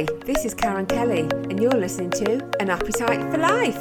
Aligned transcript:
Hi, 0.00 0.06
this 0.24 0.46
is 0.46 0.54
Karen 0.54 0.86
Kelly, 0.86 1.28
and 1.50 1.60
you're 1.60 1.70
listening 1.72 2.08
to 2.12 2.40
An 2.58 2.70
Appetite 2.70 3.20
for 3.30 3.36
Life. 3.36 3.76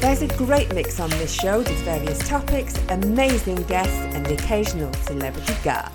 There's 0.00 0.22
a 0.22 0.28
great 0.36 0.74
mix 0.74 0.98
on 0.98 1.10
this 1.10 1.32
show 1.32 1.58
with 1.58 1.70
various 1.84 2.18
topics, 2.28 2.76
amazing 2.88 3.62
guests, 3.68 3.94
and 4.16 4.26
the 4.26 4.34
occasional 4.34 4.92
celebrity 4.94 5.54
guest. 5.62 5.94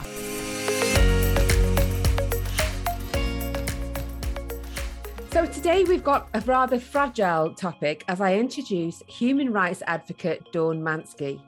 So, 5.34 5.46
today 5.46 5.84
we've 5.84 6.06
got 6.06 6.30
a 6.34 6.40
rather 6.40 6.80
fragile 6.80 7.54
topic 7.54 8.06
as 8.08 8.22
I 8.22 8.36
introduce 8.36 9.04
human 9.08 9.52
rights 9.52 9.84
advocate 9.86 10.54
Dawn 10.54 10.82
Manske 10.82 11.42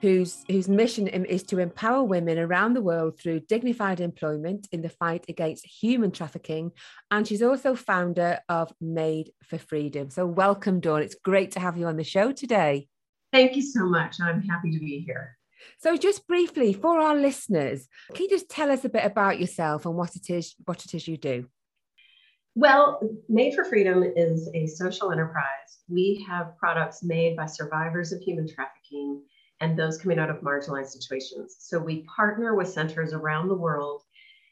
whose, 0.00 0.44
whose 0.48 0.68
mission 0.68 1.08
is 1.08 1.42
to 1.44 1.58
empower 1.58 2.02
women 2.02 2.38
around 2.38 2.74
the 2.74 2.82
world 2.82 3.18
through 3.18 3.40
dignified 3.40 4.00
employment 4.00 4.68
in 4.72 4.82
the 4.82 4.88
fight 4.88 5.24
against 5.28 5.66
human 5.66 6.10
trafficking. 6.10 6.72
And 7.10 7.26
she's 7.26 7.42
also 7.42 7.74
founder 7.74 8.40
of 8.48 8.72
Made 8.80 9.32
for 9.44 9.58
Freedom. 9.58 10.10
So, 10.10 10.26
welcome, 10.26 10.80
Dawn. 10.80 11.02
It's 11.02 11.14
great 11.14 11.52
to 11.52 11.60
have 11.60 11.76
you 11.76 11.86
on 11.86 11.96
the 11.96 12.04
show 12.04 12.32
today. 12.32 12.88
Thank 13.32 13.56
you 13.56 13.62
so 13.62 13.86
much. 13.86 14.16
I'm 14.20 14.42
happy 14.42 14.70
to 14.70 14.78
be 14.78 15.00
here. 15.00 15.36
So, 15.78 15.96
just 15.96 16.26
briefly 16.26 16.72
for 16.72 17.00
our 17.00 17.16
listeners, 17.16 17.88
can 18.14 18.24
you 18.24 18.30
just 18.30 18.48
tell 18.48 18.70
us 18.70 18.84
a 18.84 18.88
bit 18.88 19.04
about 19.04 19.40
yourself 19.40 19.86
and 19.86 19.94
what 19.94 20.14
it 20.16 20.30
is, 20.30 20.54
what 20.64 20.84
it 20.84 20.94
is 20.94 21.08
you 21.08 21.16
do? 21.16 21.46
Well, 22.54 23.00
Made 23.28 23.54
for 23.54 23.64
Freedom 23.64 24.02
is 24.02 24.48
a 24.54 24.66
social 24.66 25.12
enterprise. 25.12 25.44
We 25.88 26.24
have 26.28 26.56
products 26.56 27.02
made 27.02 27.36
by 27.36 27.46
survivors 27.46 28.12
of 28.12 28.20
human 28.20 28.48
trafficking 28.48 29.22
and 29.60 29.78
those 29.78 29.98
coming 29.98 30.18
out 30.18 30.30
of 30.30 30.40
marginalized 30.40 30.88
situations. 30.88 31.56
So 31.58 31.78
we 31.78 32.06
partner 32.14 32.54
with 32.54 32.68
centers 32.68 33.12
around 33.12 33.48
the 33.48 33.54
world 33.54 34.02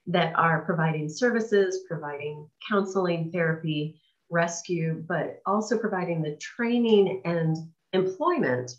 that 0.06 0.34
are 0.36 0.64
providing 0.64 1.08
services, 1.08 1.84
providing 1.88 2.48
counseling, 2.68 3.30
therapy, 3.30 4.00
rescue, 4.30 5.04
but 5.06 5.40
also 5.46 5.78
providing 5.78 6.22
the 6.22 6.36
training 6.36 7.22
and 7.24 7.56
employment 7.92 8.72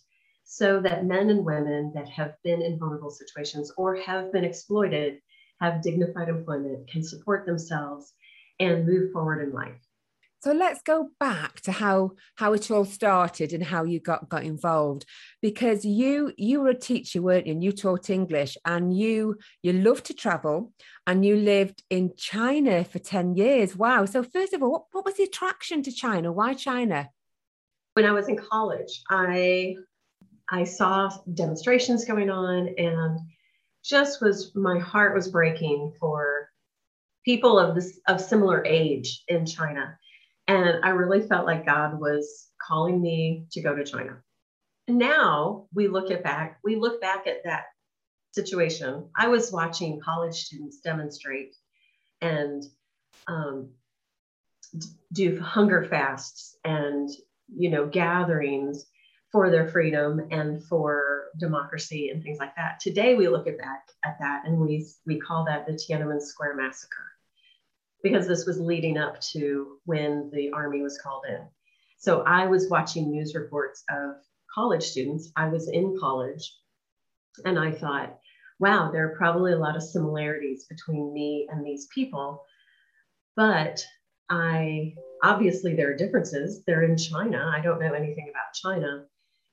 so 0.44 0.80
that 0.80 1.06
men 1.06 1.30
and 1.30 1.46
women 1.46 1.92
that 1.96 2.08
have 2.10 2.36
been 2.44 2.62
in 2.62 2.78
vulnerable 2.78 3.10
situations 3.10 3.72
or 3.78 3.96
have 3.96 4.32
been 4.32 4.44
exploited 4.44 5.20
have 5.60 5.82
dignified 5.82 6.30
employment, 6.30 6.88
can 6.88 7.04
support 7.04 7.46
themselves, 7.46 8.14
and 8.60 8.86
move 8.86 9.12
forward 9.12 9.42
in 9.42 9.54
life. 9.54 9.85
So 10.46 10.52
let's 10.52 10.84
go 10.84 11.10
back 11.20 11.62
to 11.62 11.72
how 11.72 12.12
how 12.36 12.54
it 12.54 12.70
all 12.70 12.86
started 12.86 13.52
and 13.52 13.64
how 13.64 13.84
you 13.84 14.00
got 14.00 14.30
got 14.30 14.44
involved. 14.44 15.04
Because 15.42 15.84
you 15.84 16.34
you 16.38 16.62
were 16.62 16.70
a 16.70 16.80
teacher 16.80 17.20
weren't 17.20 17.48
you? 17.48 17.54
And 17.54 17.64
you 17.64 17.72
taught 17.72 18.12
English 18.12 18.56
and 18.64 18.96
you 18.96 19.40
you 19.64 19.74
loved 19.74 20.06
to 20.06 20.14
travel 20.14 20.72
and 21.08 21.26
you 21.26 21.36
lived 21.36 21.82
in 21.90 22.14
China 22.16 22.84
for 22.84 23.00
10 23.00 23.34
years. 23.34 23.76
Wow. 23.76 24.06
So 24.06 24.22
first 24.22 24.54
of 24.54 24.62
all 24.62 24.72
what, 24.72 24.84
what 24.92 25.04
was 25.04 25.16
the 25.16 25.24
attraction 25.24 25.82
to 25.82 25.92
China? 25.92 26.32
Why 26.32 26.54
China? 26.54 27.10
When 27.94 28.06
I 28.06 28.12
was 28.12 28.28
in 28.28 28.38
college 28.38 29.02
I 29.10 29.78
I 30.52 30.64
saw 30.64 31.10
demonstrations 31.34 32.06
going 32.06 32.30
on 32.30 32.70
and 32.78 33.20
just 33.84 34.22
was 34.22 34.52
my 34.54 34.78
heart 34.78 35.16
was 35.16 35.28
breaking 35.28 35.94
for 36.00 36.52
people 37.24 37.58
of 37.58 37.74
this 37.74 38.00
of 38.08 38.22
similar 38.22 38.64
age 38.64 39.24
in 39.28 39.48
China 39.48 39.98
and 40.48 40.84
I 40.84 40.90
really 40.90 41.28
felt 41.28 41.46
like 41.46 41.66
God 41.66 42.00
was 42.00 42.48
calling 42.62 43.02
me 43.02 43.46
to 43.52 43.62
go 43.62 43.76
to 43.76 43.84
China. 43.84 44.18
now 44.88 45.68
we 45.74 45.88
look 45.88 46.12
at 46.12 46.24
back, 46.24 46.60
we 46.64 46.76
look 46.76 47.02
back 47.02 47.28
at 47.28 47.44
that 47.46 47.66
situation. 48.34 49.10
I 49.18 49.28
was 49.30 49.52
watching 49.52 50.00
college 50.00 50.36
students 50.36 50.80
demonstrate 50.82 51.56
and 52.22 52.64
um, 53.28 53.72
do 55.14 55.40
hunger 55.40 55.86
fasts 55.86 56.58
and 56.64 57.10
you 57.56 57.70
know 57.70 57.86
gatherings 57.86 58.86
for 59.32 59.50
their 59.50 59.68
freedom 59.68 60.28
and 60.32 60.64
for 60.64 61.26
democracy 61.40 62.10
and 62.10 62.22
things 62.22 62.38
like 62.40 62.56
that. 62.56 62.80
Today 62.80 63.16
we 63.16 63.28
look 63.28 63.48
at 63.48 63.58
that 63.58 63.82
at 64.04 64.18
that 64.20 64.44
and 64.46 64.60
we 64.60 64.86
we 65.06 65.20
call 65.20 65.46
that 65.46 65.66
the 65.66 65.74
Tiananmen 65.74 66.22
Square 66.22 66.56
massacre 66.56 67.15
because 68.06 68.28
this 68.28 68.46
was 68.46 68.60
leading 68.60 69.00
up 69.00 69.20
to 69.20 69.80
when 69.86 70.30
the 70.32 70.52
Army 70.52 70.80
was 70.84 71.00
called 71.00 71.24
in. 71.28 71.40
So 71.98 72.22
I 72.22 72.46
was 72.46 72.70
watching 72.70 73.10
news 73.10 73.34
reports 73.34 73.84
of 73.90 74.18
college 74.54 74.84
students. 74.84 75.32
I 75.36 75.48
was 75.48 75.70
in 75.70 75.98
college 76.00 76.56
and 77.46 77.58
I 77.58 77.72
thought, 77.72 78.20
wow, 78.60 78.92
there 78.92 79.08
are 79.08 79.16
probably 79.16 79.54
a 79.54 79.58
lot 79.58 79.76
of 79.76 79.82
similarities 79.82 80.68
between 80.70 81.16
me 81.16 81.48
and 81.52 81.66
these 81.66 81.88
people. 81.96 82.44
But 83.36 83.84
I 84.30 84.94
obviously 85.24 85.76
there 85.76 85.90
are 85.90 85.98
differences. 85.98 86.64
They're 86.68 86.84
in 86.84 86.98
China. 86.98 87.52
I 87.58 87.60
don't 87.60 87.80
know 87.80 87.94
anything 87.94 88.30
about 88.30 88.54
China. 88.54 89.06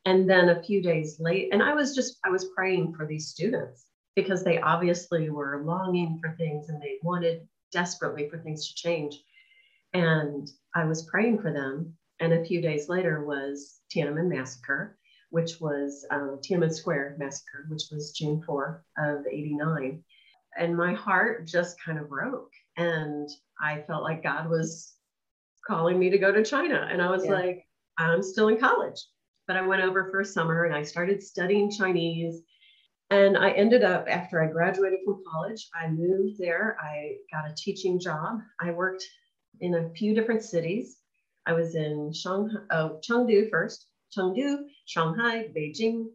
And 0.05 0.29
then 0.29 0.51
a 0.51 0.63
few 0.63 0.83
days 0.83 1.17
late, 1.19 1.49
and 1.53 1.63
I 1.63 1.73
was 1.73 1.95
just, 1.95 2.19
I 2.23 2.29
was 2.29 2.51
praying 2.55 2.93
for 2.93 3.07
these 3.07 3.29
students 3.29 3.87
because 4.15 4.45
they 4.45 4.61
obviously 4.61 5.31
were 5.31 5.63
longing 5.65 6.19
for 6.21 6.37
things 6.37 6.69
and 6.69 6.83
they 6.83 6.99
wanted 7.03 7.49
desperately 7.73 8.29
for 8.29 8.39
things 8.39 8.69
to 8.69 8.75
change. 8.75 9.17
And 9.95 10.49
I 10.75 10.85
was 10.85 11.09
praying 11.11 11.41
for 11.41 11.53
them. 11.53 11.95
And 12.21 12.33
a 12.33 12.45
few 12.45 12.63
days 12.63 12.89
later 12.89 13.25
was 13.25 13.81
Tiananmen 13.95 14.29
Massacre, 14.29 14.97
which 15.31 15.61
was 15.61 16.07
um, 16.11 16.39
Tiananmen 16.43 16.73
Square 16.73 17.17
Massacre, 17.19 17.67
which 17.69 17.85
was 17.91 18.13
June 18.13 18.43
4 18.47 18.85
of 18.99 19.27
89. 19.27 20.03
And 20.59 20.77
my 20.77 20.95
heart 20.95 21.47
just 21.47 21.83
kind 21.83 21.99
of 21.99 22.09
broke. 22.09 22.51
And 22.77 23.29
I 23.61 23.83
felt 23.83 24.03
like 24.03 24.23
God 24.23 24.49
was 24.49 24.93
calling 25.67 25.99
me 25.99 26.11
to 26.11 26.19
go 26.19 26.33
to 26.33 26.45
China. 26.45 26.89
And 26.91 27.03
I 27.03 27.11
was 27.11 27.25
yeah. 27.25 27.33
like, 27.33 27.67
I'm 27.99 28.23
still 28.23 28.49
in 28.49 28.59
college. 28.59 29.01
But 29.47 29.57
I 29.57 29.67
went 29.67 29.83
over 29.83 30.11
for 30.11 30.21
a 30.21 30.25
summer 30.25 30.65
and 30.65 30.75
I 30.75 30.83
started 30.83 31.23
studying 31.23 31.71
Chinese 31.71 32.43
and 33.13 33.37
I 33.37 33.51
ended 33.51 33.85
up, 33.85 34.07
after 34.09 34.43
I 34.43 34.51
graduated 34.51 35.01
from 35.05 35.23
college, 35.31 35.69
I 35.75 35.89
moved 35.89 36.39
there. 36.39 36.79
I 36.81 37.17
got 37.31 37.51
a 37.51 37.55
teaching 37.55 38.01
job. 38.01 38.39
I 38.59 38.71
worked 38.71 39.05
in 39.61 39.75
a 39.75 39.91
few 39.91 40.15
different 40.15 40.43
cities. 40.43 40.97
I 41.45 41.53
was 41.53 41.75
in 41.75 42.11
Shanghai, 42.15 42.61
oh, 42.71 43.01
Chengdu 43.07 43.51
first, 43.51 43.87
Chengdu, 44.17 44.61
Shanghai, 44.87 45.49
Beijing. 45.55 46.07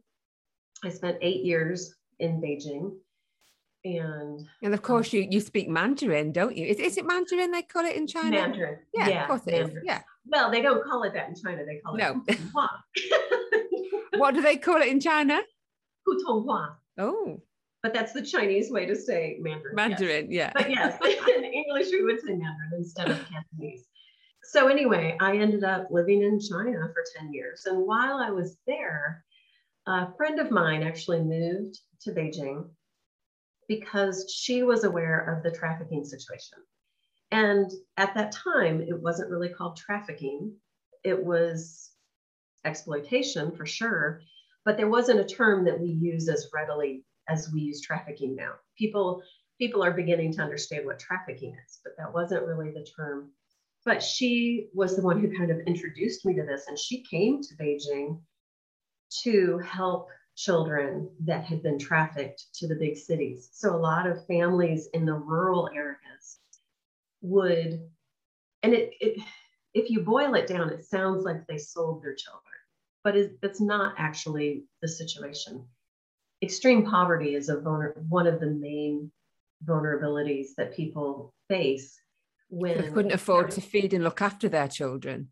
I 0.84 0.90
spent 0.90 1.20
eight 1.22 1.46
years 1.46 1.94
in 2.18 2.42
Beijing. 2.42 2.96
And 3.86 4.48
and 4.64 4.74
of 4.74 4.82
course 4.82 5.14
you 5.14 5.26
you 5.30 5.40
speak 5.40 5.70
Mandarin, 5.70 6.32
don't 6.32 6.58
you? 6.58 6.66
Is, 6.66 6.80
is 6.80 6.98
it 6.98 7.06
Mandarin 7.06 7.52
they 7.52 7.62
call 7.62 7.86
it 7.86 7.96
in 7.96 8.08
China? 8.08 8.32
Mandarin. 8.32 8.80
Yeah, 8.94 9.08
yeah 9.08 9.22
of 9.22 9.28
course 9.28 9.46
Mandarin. 9.46 9.70
it 9.70 9.78
is. 9.78 9.84
Yeah. 9.86 10.02
Well, 10.26 10.50
they 10.50 10.62
don't 10.62 10.84
call 10.84 11.04
it 11.04 11.14
that 11.14 11.30
in 11.30 11.36
China. 11.36 11.64
They 11.64 11.80
call 11.86 11.96
it 11.96 12.00
no. 12.00 12.24
what 14.18 14.34
do 14.34 14.42
they 14.42 14.58
call 14.58 14.82
it 14.82 14.88
in 14.88 15.00
China? 15.00 15.40
Putonghua. 16.08 16.76
Oh. 16.98 17.40
But 17.84 17.94
that's 17.94 18.14
the 18.14 18.22
Chinese 18.22 18.72
way 18.72 18.86
to 18.86 18.96
say 18.96 19.38
Mandarin. 19.40 19.76
Mandarin, 19.76 20.32
yes. 20.32 20.52
yeah. 20.56 20.62
But 20.62 20.70
yes, 20.70 21.00
in 21.36 21.44
English 21.44 21.88
we 21.92 22.04
would 22.04 22.20
say 22.20 22.34
Mandarin 22.34 22.72
instead 22.74 23.10
of 23.10 23.26
Cantonese. 23.30 23.86
So 24.44 24.68
anyway, 24.68 25.16
I 25.20 25.38
ended 25.38 25.64
up 25.64 25.88
living 25.92 26.24
in 26.24 26.40
China 26.40 26.90
for 26.94 27.04
10 27.18 27.34
years. 27.34 27.64
And 27.66 27.86
while 27.86 28.18
I 28.18 28.32
was 28.32 28.58
there, 28.66 29.24
a 29.86 30.14
friend 30.16 30.40
of 30.40 30.52
mine 30.52 30.84
actually 30.84 31.22
moved 31.22 31.80
to 32.02 32.12
Beijing 32.12 32.70
because 33.68 34.34
she 34.34 34.64
was 34.64 34.84
aware 34.84 35.20
of 35.20 35.44
the 35.44 35.52
trafficking 35.52 36.06
situation. 36.06 36.60
And 37.32 37.70
at 37.98 38.14
that 38.16 38.32
time, 38.32 38.82
it 38.82 39.00
wasn't 39.00 39.30
really 39.30 39.50
called 39.50 39.76
trafficking, 39.76 40.54
it 41.04 41.24
was 41.24 41.92
exploitation 42.66 43.52
for 43.52 43.66
sure 43.66 44.22
but 44.68 44.76
there 44.76 44.90
wasn't 44.90 45.18
a 45.18 45.24
term 45.24 45.64
that 45.64 45.80
we 45.80 45.88
use 45.88 46.28
as 46.28 46.50
readily 46.54 47.06
as 47.30 47.50
we 47.54 47.62
use 47.62 47.80
trafficking 47.80 48.36
now. 48.36 48.52
People 48.78 49.24
people 49.58 49.82
are 49.82 49.94
beginning 49.94 50.34
to 50.34 50.42
understand 50.42 50.86
what 50.86 51.00
trafficking 51.00 51.56
is, 51.66 51.80
but 51.86 51.94
that 51.98 52.14
wasn't 52.14 52.46
really 52.46 52.72
the 52.72 52.86
term. 52.98 53.32
But 53.86 54.04
she 54.04 54.68
was 54.74 54.98
the 54.98 55.04
one 55.04 55.22
who 55.22 55.38
kind 55.38 55.52
of 55.52 55.60
introduced 55.60 56.26
me 56.26 56.36
to 56.36 56.44
this, 56.44 56.68
and 56.68 56.78
she 56.78 57.02
came 57.04 57.42
to 57.42 57.56
Beijing 57.56 58.20
to 59.24 59.58
help 59.60 60.10
children 60.36 61.12
that 61.22 61.46
had 61.46 61.64
been 61.64 61.80
trafficked 61.80 62.48
to 62.56 62.68
the 62.68 62.76
big 62.76 62.98
cities. 62.98 63.48
So 63.54 63.74
a 63.74 63.78
lot 63.78 64.06
of 64.06 64.28
families 64.28 64.90
in 64.94 65.06
the 65.06 65.14
rural 65.14 65.70
areas 65.74 66.40
would, 67.22 67.80
and 68.64 68.74
it, 68.74 68.92
it 69.00 69.24
if 69.74 69.90
you 69.90 70.02
boil 70.02 70.34
it 70.34 70.46
down, 70.46 70.72
it 70.72 70.84
sounds 70.84 71.24
like 71.24 71.48
they 71.48 71.58
sold 71.58 72.04
their 72.04 72.16
children 72.16 72.47
but 73.08 73.16
it's 73.16 73.62
not 73.62 73.94
actually 73.98 74.66
the 74.82 74.88
situation. 75.02 75.66
Extreme 76.44 76.84
poverty 76.86 77.36
is 77.36 77.48
a 77.48 77.56
vulner- 77.56 77.96
one 78.10 78.28
of 78.28 78.42
the 78.42 78.52
main 78.52 79.10
vulnerabilities 79.64 80.48
that 80.58 80.76
people 80.76 81.34
face 81.48 81.98
when 82.50 82.82
they 82.82 82.90
couldn't 82.90 83.14
afford 83.14 83.50
to 83.52 83.62
feed 83.62 83.94
and 83.94 84.04
look 84.04 84.22
after 84.22 84.50
their 84.50 84.68
children. 84.68 85.30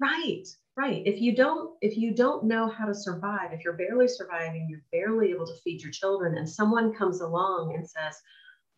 Right, 0.00 0.46
right. 0.74 1.02
If 1.04 1.20
you 1.20 1.36
don't, 1.36 1.76
if 1.82 1.98
you 1.98 2.14
don't 2.14 2.44
know 2.44 2.66
how 2.66 2.86
to 2.86 2.94
survive, 2.94 3.52
if 3.52 3.62
you're 3.62 3.74
barely 3.74 4.08
surviving, 4.08 4.66
you're 4.70 4.86
barely 4.90 5.30
able 5.30 5.46
to 5.48 5.60
feed 5.62 5.82
your 5.82 5.92
children, 5.92 6.38
and 6.38 6.48
someone 6.48 6.94
comes 6.94 7.20
along 7.20 7.74
and 7.74 7.86
says, 7.86 8.16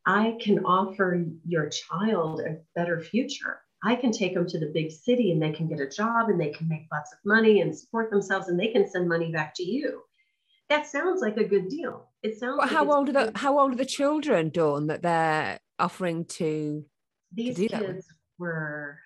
I 0.06 0.36
can 0.40 0.64
offer 0.64 1.24
your 1.46 1.68
child 1.68 2.40
a 2.40 2.56
better 2.74 3.00
future. 3.00 3.60
I 3.82 3.96
can 3.96 4.12
take 4.12 4.34
them 4.34 4.46
to 4.48 4.58
the 4.58 4.70
big 4.74 4.90
city 4.90 5.32
and 5.32 5.42
they 5.42 5.52
can 5.52 5.66
get 5.66 5.80
a 5.80 5.88
job 5.88 6.28
and 6.28 6.40
they 6.40 6.50
can 6.50 6.68
make 6.68 6.86
lots 6.92 7.12
of 7.12 7.18
money 7.24 7.62
and 7.62 7.76
support 7.76 8.10
themselves 8.10 8.48
and 8.48 8.60
they 8.60 8.68
can 8.68 8.88
send 8.88 9.08
money 9.08 9.32
back 9.32 9.54
to 9.54 9.62
you. 9.62 10.02
That 10.68 10.86
sounds 10.86 11.22
like 11.22 11.36
a 11.36 11.44
good 11.44 11.68
deal. 11.68 12.08
It 12.22 12.38
sounds. 12.38 12.58
Well, 12.58 12.66
like 12.66 12.76
how 12.76 12.92
old 12.92 13.08
are 13.08 13.12
the. 13.12 13.32
How 13.34 13.58
old 13.58 13.72
are 13.72 13.76
the 13.76 13.84
children, 13.84 14.50
Dawn, 14.50 14.86
that 14.88 15.02
they're 15.02 15.58
offering 15.78 16.26
to? 16.26 16.84
These 17.32 17.56
that 17.56 17.70
kids 17.70 18.06
were 18.38 18.98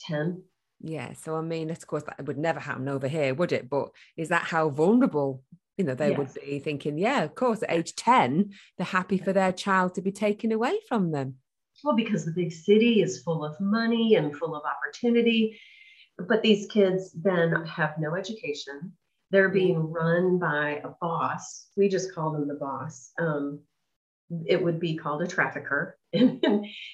ten. 0.00 0.42
Yeah. 0.80 1.12
So 1.12 1.36
I 1.36 1.40
mean, 1.40 1.70
of 1.70 1.86
course, 1.86 2.02
that 2.04 2.26
would 2.26 2.38
never 2.38 2.60
happen 2.60 2.88
over 2.88 3.06
here, 3.06 3.34
would 3.34 3.52
it? 3.52 3.68
But 3.68 3.90
is 4.16 4.30
that 4.30 4.42
how 4.42 4.70
vulnerable? 4.70 5.44
You 5.76 5.84
know, 5.84 5.94
they 5.94 6.12
would 6.12 6.32
be 6.34 6.60
thinking, 6.60 6.98
yeah, 6.98 7.24
of 7.24 7.34
course, 7.34 7.64
at 7.64 7.72
age 7.72 7.96
10, 7.96 8.52
they're 8.78 8.86
happy 8.86 9.18
for 9.18 9.32
their 9.32 9.50
child 9.50 9.96
to 9.96 10.02
be 10.02 10.12
taken 10.12 10.52
away 10.52 10.78
from 10.88 11.10
them. 11.10 11.38
Well, 11.84 11.94
because 11.94 12.24
the 12.24 12.32
big 12.32 12.50
city 12.50 13.02
is 13.02 13.22
full 13.22 13.44
of 13.44 13.60
money 13.60 14.14
and 14.14 14.34
full 14.34 14.56
of 14.56 14.62
opportunity. 14.64 15.60
But 16.16 16.42
these 16.42 16.66
kids 16.66 17.12
then 17.12 17.52
have 17.66 17.96
no 17.98 18.16
education. 18.16 18.92
They're 19.30 19.50
being 19.50 19.92
run 19.92 20.38
by 20.38 20.80
a 20.82 20.88
boss. 21.00 21.68
We 21.76 21.88
just 21.88 22.14
call 22.14 22.32
them 22.32 22.48
the 22.48 22.54
boss. 22.54 23.10
Um, 23.18 23.60
it 24.46 24.62
would 24.62 24.80
be 24.80 24.96
called 24.96 25.22
a 25.22 25.26
trafficker 25.26 25.98
in, 26.12 26.40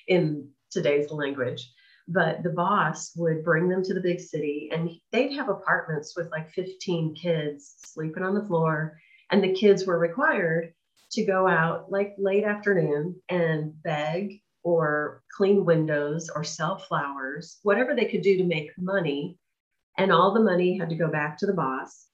in 0.09 0.49
today's 0.73 1.13
language. 1.13 1.71
But 2.09 2.43
the 2.43 2.51
boss 2.51 3.13
would 3.15 3.45
bring 3.45 3.69
them 3.69 3.85
to 3.85 3.95
the 3.95 4.01
big 4.01 4.19
city 4.19 4.71
and 4.73 4.91
they'd 5.13 5.37
have 5.37 5.49
apartments 5.49 6.15
with 6.17 6.29
like 6.33 6.51
15 6.51 7.15
kids 7.15 7.77
sleeping 7.85 8.25
on 8.25 8.35
the 8.35 8.47
floor. 8.47 8.99
And 9.31 9.45
the 9.45 9.55
kids 9.55 9.87
were 9.87 9.99
required 10.01 10.75
to 11.13 11.25
go 11.25 11.47
out 11.47 11.93
like 11.93 12.15
late 12.19 12.43
afternoon 12.43 13.21
and 13.29 13.81
beg 13.85 14.41
or 14.63 15.23
clean 15.35 15.65
windows 15.65 16.31
or 16.35 16.45
sell 16.45 16.79
flowers, 16.79 17.59
whatever 17.63 17.95
they 17.95 18.05
could 18.05 18.23
do 18.23 18.37
to 18.37 18.45
make 18.45 18.71
money. 18.79 19.39
And 19.99 20.13
all 20.13 20.33
the 20.33 20.41
money 20.41 20.79
had 20.79 20.89
to 20.91 20.97
go 20.97 21.09
back 21.09 21.39
to 21.39 21.47
the 21.47 21.53
boss. 21.53 22.07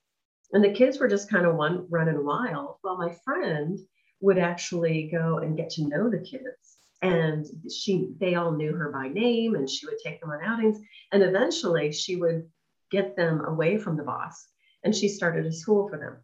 And 0.53 0.63
the 0.63 0.73
kids 0.73 0.99
were 0.99 1.09
just 1.09 1.31
kind 1.31 1.47
of 1.47 1.57
one 1.57 1.87
running 1.91 2.25
wild. 2.25 2.77
Well, 2.83 2.97
my 2.97 3.15
friend 3.25 3.79
would 4.21 4.39
actually 4.39 5.11
go 5.13 5.39
and 5.39 5.57
get 5.57 5.71
to 5.71 5.89
know 5.89 6.09
the 6.09 6.19
kids. 6.19 6.79
And 7.03 7.45
she 7.71 8.15
they 8.19 8.37
all 8.37 8.53
knew 8.53 8.73
her 8.73 8.91
by 8.91 9.09
name 9.09 9.55
and 9.55 9.69
she 9.69 9.87
would 9.87 9.99
take 10.03 10.21
them 10.21 10.31
on 10.31 10.43
outings. 10.43 10.79
And 11.13 11.23
eventually 11.23 11.93
she 11.93 12.17
would 12.17 12.49
get 12.91 13.17
them 13.17 13.45
away 13.45 13.77
from 13.77 13.97
the 13.97 14.03
boss. 14.03 14.47
And 14.83 14.95
she 14.95 15.09
started 15.09 15.47
a 15.47 15.53
school 15.53 15.89
for 15.89 15.99
them. 15.99 16.17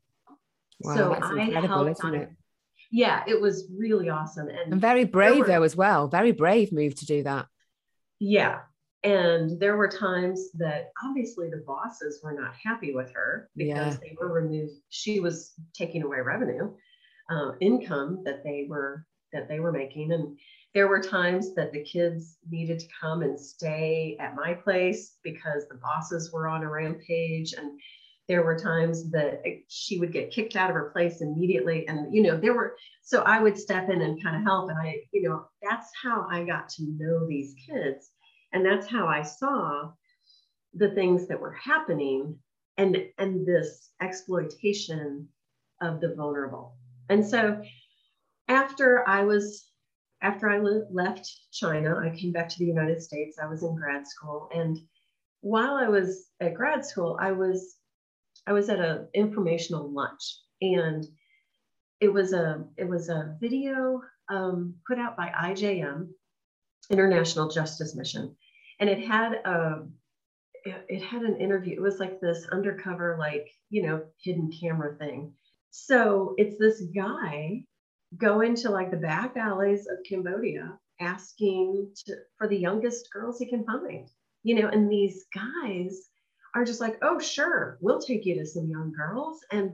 Wow, 0.80 0.96
so 0.96 1.08
that's 1.10 1.26
I 1.26 1.66
helped 1.66 1.90
isn't 1.90 2.04
on 2.04 2.14
it? 2.14 2.30
Yeah, 2.92 3.24
it 3.26 3.40
was 3.40 3.68
really 3.76 4.10
awesome. 4.10 4.48
And 4.48 4.72
And 4.74 4.80
very 4.80 5.04
brave, 5.04 5.40
were- 5.40 5.46
though, 5.46 5.62
as 5.62 5.74
well. 5.74 6.06
Very 6.08 6.32
brave 6.32 6.70
move 6.72 6.94
to 6.96 7.06
do 7.06 7.22
that. 7.24 7.46
Yeah. 8.20 8.60
And 9.02 9.58
there 9.58 9.76
were 9.76 9.88
times 9.88 10.52
that 10.52 10.92
obviously 11.04 11.50
the 11.50 11.64
bosses 11.66 12.20
were 12.22 12.34
not 12.34 12.54
happy 12.54 12.94
with 12.94 13.10
her 13.12 13.50
because 13.56 13.94
Yeah. 13.94 14.00
they 14.00 14.16
were 14.20 14.30
removed. 14.32 14.74
She 14.90 15.18
was 15.18 15.54
taking 15.72 16.02
away 16.02 16.20
revenue, 16.20 16.72
uh, 17.30 17.52
income 17.60 18.22
that 18.24 18.44
they 18.44 18.66
were 18.68 19.04
that 19.32 19.48
they 19.48 19.60
were 19.60 19.72
making. 19.72 20.12
And 20.12 20.38
there 20.74 20.88
were 20.88 21.00
times 21.00 21.54
that 21.54 21.72
the 21.72 21.82
kids 21.82 22.36
needed 22.50 22.78
to 22.80 22.86
come 23.00 23.22
and 23.22 23.40
stay 23.40 24.14
at 24.20 24.34
my 24.36 24.52
place 24.52 25.16
because 25.24 25.66
the 25.68 25.76
bosses 25.76 26.30
were 26.30 26.46
on 26.48 26.62
a 26.62 26.68
rampage. 26.68 27.54
And 27.54 27.80
there 28.28 28.44
were 28.44 28.56
times 28.56 29.10
that 29.10 29.42
she 29.68 29.98
would 29.98 30.12
get 30.12 30.30
kicked 30.30 30.56
out 30.56 30.70
of 30.70 30.76
her 30.76 30.90
place 30.90 31.20
immediately. 31.20 31.86
And, 31.88 32.14
you 32.14 32.22
know, 32.22 32.36
there 32.36 32.54
were, 32.54 32.76
so 33.02 33.22
I 33.22 33.40
would 33.40 33.58
step 33.58 33.88
in 33.88 34.00
and 34.00 34.22
kind 34.22 34.36
of 34.36 34.42
help. 34.42 34.70
And 34.70 34.78
I, 34.78 34.96
you 35.12 35.28
know, 35.28 35.46
that's 35.62 35.90
how 36.00 36.26
I 36.30 36.44
got 36.44 36.68
to 36.70 36.84
know 36.84 37.26
these 37.26 37.54
kids. 37.68 38.10
And 38.52 38.64
that's 38.64 38.86
how 38.86 39.06
I 39.06 39.22
saw 39.22 39.90
the 40.74 40.90
things 40.90 41.26
that 41.28 41.40
were 41.40 41.52
happening 41.52 42.38
and, 42.76 42.96
and 43.18 43.46
this 43.46 43.90
exploitation 44.00 45.28
of 45.80 46.00
the 46.00 46.14
vulnerable. 46.14 46.76
And 47.08 47.26
so 47.26 47.60
after 48.48 49.06
I 49.08 49.24
was, 49.24 49.66
after 50.22 50.48
I 50.48 50.58
left 50.58 51.28
China, 51.52 51.96
I 51.98 52.16
came 52.16 52.32
back 52.32 52.48
to 52.50 52.58
the 52.58 52.64
United 52.66 53.02
States. 53.02 53.38
I 53.42 53.46
was 53.46 53.64
in 53.64 53.74
grad 53.74 54.06
school. 54.06 54.48
And 54.54 54.78
while 55.40 55.74
I 55.74 55.88
was 55.88 56.28
at 56.40 56.54
grad 56.54 56.86
school, 56.86 57.18
I 57.20 57.32
was 57.32 57.76
I 58.46 58.52
was 58.52 58.68
at 58.68 58.80
an 58.80 59.08
informational 59.14 59.92
lunch 59.92 60.38
and 60.60 61.06
it 62.00 62.12
was 62.12 62.32
a 62.32 62.64
it 62.76 62.88
was 62.88 63.08
a 63.08 63.36
video 63.40 64.00
um, 64.28 64.74
put 64.86 64.98
out 64.98 65.16
by 65.16 65.28
IJM, 65.28 66.08
International 66.90 67.48
Justice 67.48 67.94
Mission, 67.94 68.34
and 68.80 68.90
it 68.90 69.06
had 69.06 69.34
a 69.44 69.84
it, 70.64 70.84
it 70.88 71.02
had 71.02 71.22
an 71.22 71.36
interview. 71.36 71.74
It 71.74 71.82
was 71.82 72.00
like 72.00 72.20
this 72.20 72.46
undercover, 72.50 73.16
like 73.18 73.48
you 73.70 73.84
know, 73.84 74.02
hidden 74.22 74.50
camera 74.50 74.96
thing. 74.96 75.32
So 75.70 76.34
it's 76.38 76.58
this 76.58 76.82
guy 76.94 77.64
going 78.16 78.56
to 78.56 78.70
like 78.70 78.90
the 78.90 78.96
back 78.96 79.36
alleys 79.36 79.86
of 79.86 79.98
Cambodia 80.08 80.76
asking 81.00 81.92
to, 82.06 82.16
for 82.36 82.48
the 82.48 82.58
youngest 82.58 83.12
girls 83.12 83.38
he 83.38 83.48
can 83.48 83.64
find, 83.64 84.08
you 84.42 84.60
know, 84.60 84.68
and 84.68 84.90
these 84.90 85.24
guys 85.32 86.08
are 86.54 86.64
just 86.64 86.80
like, 86.80 86.98
oh, 87.02 87.18
sure, 87.18 87.78
we'll 87.80 88.00
take 88.00 88.24
you 88.24 88.34
to 88.36 88.46
some 88.46 88.68
young 88.68 88.92
girls. 88.92 89.40
And 89.50 89.72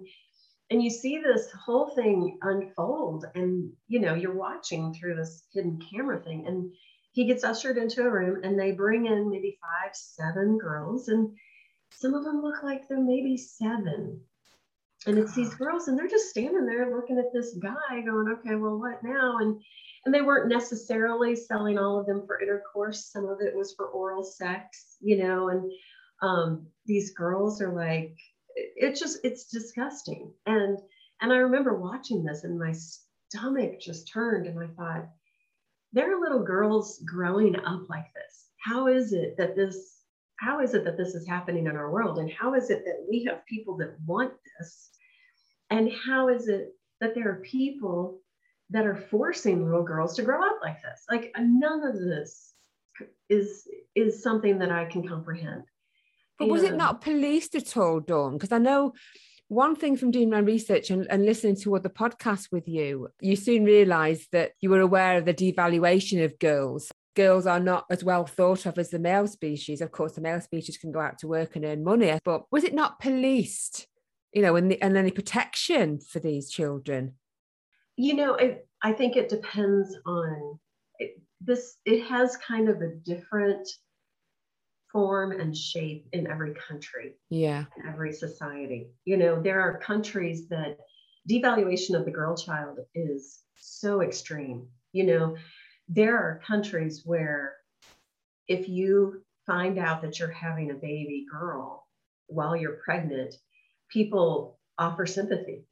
and 0.71 0.83
you 0.83 0.91
see 0.91 1.19
this 1.19 1.51
whole 1.53 1.89
thing 1.95 2.39
unfold, 2.43 3.25
and 3.35 3.73
you 3.87 4.01
know, 4.01 4.15
you're 4.15 4.35
watching 4.35 4.93
through 4.93 5.17
this 5.17 5.45
hidden 5.53 5.81
camera 5.91 6.21
thing. 6.21 6.47
And 6.47 6.71
he 7.13 7.25
gets 7.25 7.43
ushered 7.43 7.79
into 7.79 8.03
a 8.03 8.11
room 8.11 8.45
and 8.45 8.59
they 8.59 8.73
bring 8.73 9.07
in 9.07 9.31
maybe 9.31 9.59
five, 9.61 9.95
seven 9.95 10.59
girls, 10.59 11.09
and 11.09 11.35
some 11.91 12.15
of 12.15 12.25
them 12.25 12.43
look 12.43 12.63
like 12.63 12.87
they're 12.87 13.01
maybe 13.01 13.37
seven. 13.37 14.21
And 15.07 15.17
it's 15.17 15.35
these 15.35 15.55
girls, 15.55 15.89
and 15.89 15.99
they're 15.99 16.09
just 16.09 16.31
standing 16.31 16.67
there 16.67 16.95
looking 16.95 17.19
at 17.19 17.33
this 17.33 17.55
guy, 17.55 18.01
going, 18.05 18.29
okay, 18.29 18.57
well, 18.57 18.79
what 18.79 19.03
now? 19.03 19.39
And 19.39 19.61
and 20.05 20.15
they 20.15 20.23
weren't 20.23 20.49
necessarily 20.49 21.35
selling 21.35 21.79
all 21.79 21.99
of 21.99 22.07
them 22.07 22.25
for 22.27 22.41
intercourse. 22.41 23.07
Some 23.07 23.27
of 23.27 23.41
it 23.41 23.55
was 23.55 23.75
for 23.75 23.87
oral 23.87 24.23
sex, 24.23 24.97
you 25.01 25.23
know, 25.23 25.49
and 25.49 25.71
um, 26.23 26.67
these 26.87 27.13
girls 27.13 27.61
are 27.61 27.73
like 27.73 28.17
it's 28.55 29.01
just 29.01 29.19
it's 29.25 29.47
disgusting. 29.47 30.33
And 30.47 30.79
and 31.21 31.33
i 31.33 31.37
remember 31.37 31.75
watching 31.79 32.25
this 32.25 32.45
and 32.45 32.59
my 32.59 32.73
stomach 32.73 33.81
just 33.81 34.11
turned 34.13 34.47
and 34.47 34.59
i 34.59 34.69
thought 34.77 35.09
there 35.93 36.15
are 36.15 36.21
little 36.21 36.43
girls 36.43 37.03
growing 37.07 37.57
up 37.57 37.89
like 37.89 38.13
this. 38.15 38.47
How 38.65 38.89
is 38.89 39.13
it 39.13 39.37
that 39.39 39.57
this 39.57 39.95
how 40.41 40.61
is 40.61 40.75
it 40.75 40.85
that 40.85 40.97
this 40.97 41.15
is 41.15 41.27
happening 41.27 41.67
in 41.67 41.77
our 41.77 41.91
world? 41.91 42.19
And 42.19 42.31
how 42.31 42.55
is 42.55 42.71
it 42.71 42.85
that 42.85 43.07
we 43.11 43.25
have 43.25 43.45
people 43.47 43.77
that 43.79 43.97
want 44.07 44.33
this? 44.59 44.91
And 45.71 45.91
how 46.07 46.29
is 46.29 46.47
it 46.47 46.69
that 47.01 47.15
there 47.15 47.29
are 47.29 47.43
people 47.43 48.21
that 48.71 48.87
are 48.87 48.95
forcing 49.11 49.65
little 49.65 49.83
girls 49.83 50.15
to 50.17 50.23
grow 50.23 50.45
up 50.47 50.59
like 50.63 50.81
this? 50.83 51.05
Like 51.11 51.33
none 51.39 51.83
of 51.85 51.99
this 51.99 52.55
is 53.29 53.67
is 53.95 54.23
something 54.23 54.59
that 54.59 54.73
i 54.73 54.85
can 54.85 55.07
comprehend 55.07 55.63
But 56.39 56.49
was 56.49 56.63
it 56.63 56.77
not 56.77 57.01
policed 57.01 57.55
at 57.55 57.77
all, 57.77 58.01
Dawn? 58.01 58.35
Because 58.35 58.53
I 58.53 58.59
know 58.59 58.93
one 59.49 59.75
thing 59.75 59.97
from 59.97 60.11
doing 60.11 60.31
my 60.31 60.39
research 60.39 60.91
and, 60.91 61.07
and 61.11 61.25
listening 61.25 61.57
to 61.57 61.75
other 61.75 61.89
podcasts 61.89 62.53
with 62.53 62.69
you, 62.69 63.09
you 63.21 63.35
soon 63.35 63.65
realised 63.65 64.29
that 64.33 64.53
you 64.61 64.71
were 64.71 64.81
aware 64.81 65.19
of 65.19 65.25
the 65.25 65.35
devaluation 65.35 66.25
of 66.25 66.39
girls. 66.39 66.91
Girls 67.17 67.47
are 67.47 67.59
not 67.59 67.85
as 67.91 68.05
well 68.05 68.27
thought 68.27 68.67
of 68.67 68.79
as 68.79 68.91
the 68.91 68.99
male 68.99 69.27
species. 69.27 69.81
Of 69.81 69.91
course, 69.91 70.13
the 70.13 70.21
male 70.21 70.41
species 70.41 70.79
can 70.79 70.93
go 70.93 71.01
out 71.01 71.19
to 71.19 71.29
work 71.29 71.57
and 71.57 71.65
earn 71.65 71.83
money, 71.83 72.19
but 72.25 72.45
was 72.53 72.63
it 72.63 72.75
not 72.75 73.01
policed? 73.01 73.89
You 74.33 74.43
know, 74.43 74.57
and, 74.57 74.71
the, 74.71 74.81
and 74.81 74.97
any 74.97 75.11
protection 75.11 75.99
for 75.99 76.21
these 76.21 76.51
children? 76.51 77.15
you 77.99 78.15
know 78.15 78.35
it, 78.37 78.67
i 78.83 78.93
think 78.93 79.17
it 79.17 79.29
depends 79.29 79.95
on 80.07 80.59
it, 80.99 81.21
this 81.41 81.77
it 81.85 82.03
has 82.05 82.37
kind 82.37 82.69
of 82.71 82.81
a 82.81 82.95
different 83.05 83.69
form 84.99 85.31
and 85.31 85.57
shape 85.57 86.09
in 86.13 86.27
every 86.27 86.53
country 86.55 87.15
Yeah. 87.31 87.67
in 87.77 87.87
every 87.87 88.13
society 88.13 88.89
you 89.05 89.17
know 89.17 89.41
there 89.41 89.61
are 89.61 89.79
countries 89.79 90.49
that 90.49 90.77
devaluation 91.31 91.95
of 91.95 92.05
the 92.05 92.11
girl 92.11 92.37
child 92.37 92.81
is 92.97 93.45
so 93.55 94.03
extreme 94.03 94.67
you 94.93 95.05
know 95.05 95.37
there 95.89 96.17
are 96.17 96.43
countries 96.45 97.03
where 97.05 97.55
if 98.49 98.69
you 98.69 99.23
find 99.47 99.79
out 99.79 100.03
that 100.03 100.19
you're 100.19 100.33
having 100.47 100.73
a 100.73 100.75
baby 100.91 101.27
girl 101.31 101.87
while 102.27 102.57
you're 102.57 102.81
pregnant 102.85 103.37
people 103.89 104.59
offer 104.79 105.07
sympathy 105.07 105.65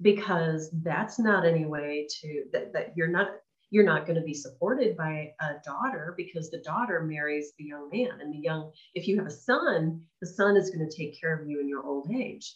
because 0.00 0.70
that's 0.82 1.18
not 1.18 1.44
any 1.44 1.66
way 1.66 2.08
to 2.20 2.44
that, 2.52 2.72
that 2.72 2.94
you're 2.96 3.08
not 3.08 3.28
you're 3.74 3.84
not 3.84 4.06
going 4.06 4.14
to 4.14 4.22
be 4.22 4.32
supported 4.34 4.96
by 4.96 5.32
a 5.40 5.54
daughter 5.64 6.14
because 6.16 6.48
the 6.48 6.62
daughter 6.62 7.02
marries 7.02 7.54
the 7.58 7.64
young 7.64 7.90
man 7.92 8.20
and 8.20 8.32
the 8.32 8.38
young 8.38 8.70
if 8.94 9.08
you 9.08 9.16
have 9.18 9.26
a 9.26 9.30
son 9.30 10.00
the 10.20 10.28
son 10.28 10.56
is 10.56 10.70
going 10.70 10.88
to 10.88 10.96
take 10.96 11.20
care 11.20 11.36
of 11.36 11.48
you 11.48 11.58
in 11.60 11.68
your 11.68 11.84
old 11.84 12.08
age. 12.14 12.54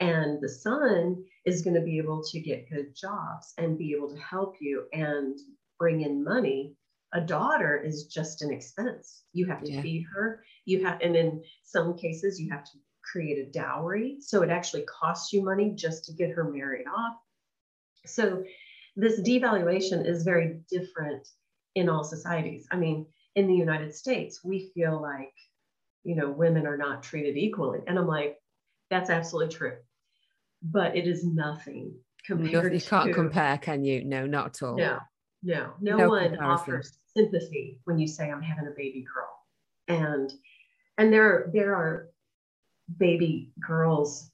And 0.00 0.40
the 0.42 0.48
son 0.48 1.24
is 1.44 1.62
going 1.62 1.74
to 1.74 1.80
be 1.80 1.98
able 1.98 2.20
to 2.24 2.40
get 2.40 2.68
good 2.68 2.96
jobs 2.96 3.54
and 3.58 3.78
be 3.78 3.92
able 3.96 4.10
to 4.10 4.18
help 4.18 4.56
you 4.60 4.88
and 4.92 5.38
bring 5.78 6.00
in 6.00 6.24
money. 6.24 6.74
A 7.12 7.20
daughter 7.20 7.80
is 7.80 8.08
just 8.08 8.42
an 8.42 8.52
expense. 8.52 9.22
You 9.32 9.46
have 9.46 9.62
to 9.62 9.72
Yeah. 9.72 9.82
feed 9.82 10.04
her. 10.12 10.42
You 10.64 10.84
have 10.84 11.00
and 11.00 11.14
in 11.14 11.44
some 11.62 11.96
cases 11.96 12.40
you 12.40 12.50
have 12.50 12.64
to 12.64 12.78
create 13.04 13.38
a 13.38 13.48
dowry. 13.52 14.16
So 14.20 14.42
it 14.42 14.50
actually 14.50 14.82
costs 14.82 15.32
you 15.32 15.44
money 15.44 15.70
just 15.76 16.04
to 16.06 16.12
get 16.12 16.30
her 16.30 16.50
married 16.50 16.88
off. 16.88 17.14
So 18.04 18.44
this 18.96 19.20
devaluation 19.20 20.06
is 20.06 20.22
very 20.22 20.60
different 20.70 21.28
in 21.74 21.88
all 21.88 22.04
societies 22.04 22.66
i 22.70 22.76
mean 22.76 23.06
in 23.34 23.46
the 23.46 23.54
united 23.54 23.94
states 23.94 24.42
we 24.44 24.70
feel 24.74 25.00
like 25.00 25.34
you 26.04 26.14
know 26.16 26.30
women 26.30 26.66
are 26.66 26.76
not 26.76 27.02
treated 27.02 27.36
equally 27.36 27.80
and 27.86 27.98
i'm 27.98 28.06
like 28.06 28.38
that's 28.90 29.10
absolutely 29.10 29.54
true 29.54 29.76
but 30.62 30.96
it 30.96 31.06
is 31.06 31.24
nothing 31.24 31.94
compared 32.26 32.72
you 32.74 32.80
can't 32.80 33.08
to 33.08 33.14
compare, 33.14 33.58
can 33.58 33.84
you? 33.84 34.04
No, 34.04 34.26
not 34.26 34.46
at 34.46 34.62
all. 34.62 34.76
no, 34.76 34.98
no, 35.42 35.72
no, 35.80 35.96
No 35.96 36.08
one 36.08 36.30
comparison. 36.30 36.44
offers 36.44 36.98
sympathy 37.16 37.78
when 37.84 37.98
you 37.98 38.06
say 38.06 38.30
I'm 38.30 38.42
having 38.42 38.66
a 38.66 38.74
baby 38.76 39.04
girl. 39.14 39.30
And 39.88 40.32
and 40.98 41.12
there 41.12 41.50
there 41.52 41.74
are 41.74 42.08
baby 42.98 43.52
girls, 43.64 44.30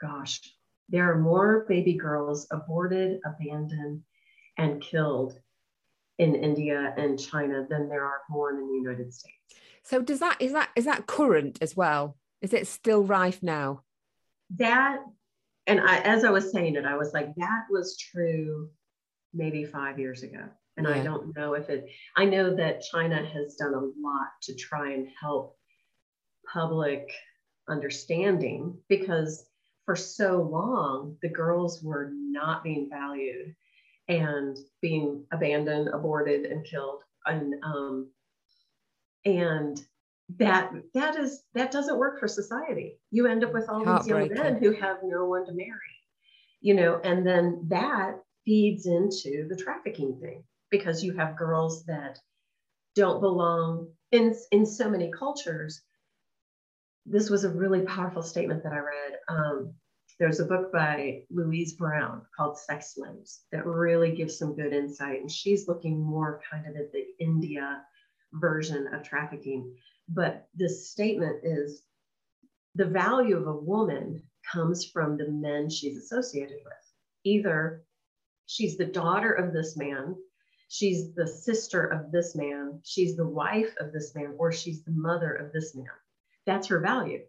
gosh, 0.00 0.40
there 0.88 1.10
are 1.10 1.18
more 1.18 1.64
baby 1.68 1.94
girls 1.94 2.46
aborted, 2.50 3.20
abandoned, 3.24 4.02
and 4.56 4.80
killed 4.80 5.38
in 6.18 6.34
India 6.34 6.94
and 6.96 7.18
China 7.18 7.66
than 7.68 7.88
there 7.88 8.04
are 8.04 8.22
born 8.30 8.58
in 8.58 8.68
the 8.68 8.74
United 8.74 9.12
States. 9.12 9.34
So 9.82 10.00
does 10.00 10.20
that 10.20 10.40
is 10.40 10.52
that 10.52 10.70
is 10.76 10.86
that 10.86 11.06
current 11.06 11.58
as 11.60 11.76
well? 11.76 12.16
Is 12.40 12.52
it 12.52 12.66
still 12.66 13.02
rife 13.02 13.42
now? 13.42 13.82
That 14.56 14.98
and 15.66 15.80
I 15.80 15.98
as 15.98 16.24
I 16.24 16.30
was 16.30 16.52
saying 16.52 16.76
it, 16.76 16.84
I 16.84 16.96
was 16.96 17.12
like, 17.12 17.34
that 17.36 17.64
was 17.70 17.98
true 17.98 18.70
maybe 19.34 19.64
five 19.64 19.98
years 19.98 20.22
ago. 20.22 20.44
And 20.76 20.86
I 20.86 21.02
don't 21.02 21.34
know 21.34 21.54
if 21.54 21.70
it, 21.70 21.88
I 22.16 22.26
know 22.26 22.54
that 22.54 22.82
China 22.82 23.24
has 23.24 23.54
done 23.54 23.72
a 23.72 23.80
lot 23.80 24.28
to 24.42 24.54
try 24.54 24.92
and 24.92 25.08
help 25.18 25.56
public 26.52 27.10
understanding 27.66 28.76
because 28.88 29.46
for 29.86 29.96
so 29.96 30.42
long, 30.42 31.16
the 31.22 31.28
girls 31.28 31.82
were 31.82 32.10
not 32.12 32.62
being 32.62 32.90
valued 32.90 33.54
and 34.08 34.56
being 34.82 35.24
abandoned, 35.32 35.88
aborted, 35.88 36.44
and 36.44 36.66
killed. 36.66 37.02
And, 37.24 37.54
um, 37.64 38.10
and 39.24 39.80
that 40.38 40.72
that 40.92 41.16
is 41.16 41.44
that 41.54 41.70
doesn't 41.70 41.98
work 41.98 42.18
for 42.18 42.26
society. 42.26 42.98
You 43.10 43.26
end 43.26 43.44
up 43.44 43.52
with 43.52 43.68
all 43.68 43.84
these 43.84 44.08
young 44.08 44.28
men 44.34 44.58
who 44.58 44.72
have 44.72 44.98
no 45.04 45.24
one 45.24 45.46
to 45.46 45.52
marry, 45.52 45.96
you 46.60 46.74
know, 46.74 47.00
and 47.04 47.24
then 47.26 47.64
that 47.68 48.18
feeds 48.44 48.86
into 48.86 49.46
the 49.48 49.56
trafficking 49.56 50.18
thing 50.20 50.42
because 50.70 51.04
you 51.04 51.12
have 51.14 51.36
girls 51.36 51.84
that 51.86 52.18
don't 52.96 53.20
belong 53.20 53.88
in 54.10 54.34
in 54.50 54.66
so 54.66 54.90
many 54.90 55.10
cultures. 55.12 55.80
This 57.08 57.30
was 57.30 57.44
a 57.44 57.50
really 57.50 57.82
powerful 57.82 58.22
statement 58.22 58.64
that 58.64 58.72
I 58.72 58.78
read. 58.78 59.18
Um, 59.28 59.74
there's 60.18 60.40
a 60.40 60.44
book 60.44 60.72
by 60.72 61.22
Louise 61.30 61.74
Brown 61.74 62.22
called 62.36 62.58
Sex 62.58 62.94
Slaves 62.94 63.44
that 63.52 63.66
really 63.66 64.14
gives 64.14 64.38
some 64.38 64.56
good 64.56 64.72
insight, 64.72 65.20
and 65.20 65.30
she's 65.30 65.68
looking 65.68 66.00
more 66.00 66.40
kind 66.50 66.66
of 66.66 66.74
at 66.74 66.90
the 66.90 67.04
India 67.20 67.82
version 68.32 68.92
of 68.92 69.02
trafficking. 69.02 69.76
But 70.08 70.48
this 70.54 70.90
statement 70.90 71.44
is 71.44 71.82
the 72.74 72.86
value 72.86 73.36
of 73.36 73.46
a 73.46 73.56
woman 73.56 74.22
comes 74.50 74.84
from 74.84 75.16
the 75.16 75.28
men 75.28 75.70
she's 75.70 75.96
associated 75.96 76.58
with. 76.64 76.74
Either 77.24 77.84
she's 78.46 78.76
the 78.76 78.84
daughter 78.84 79.32
of 79.32 79.52
this 79.52 79.76
man, 79.76 80.16
she's 80.68 81.14
the 81.14 81.26
sister 81.26 81.84
of 81.84 82.10
this 82.10 82.34
man, 82.34 82.80
she's 82.84 83.16
the 83.16 83.26
wife 83.26 83.74
of 83.80 83.92
this 83.92 84.14
man, 84.14 84.34
or 84.38 84.50
she's 84.50 84.82
the 84.82 84.92
mother 84.92 85.32
of 85.32 85.52
this 85.52 85.74
man. 85.74 85.86
That's 86.46 86.68
her 86.68 86.80
value. 86.80 87.20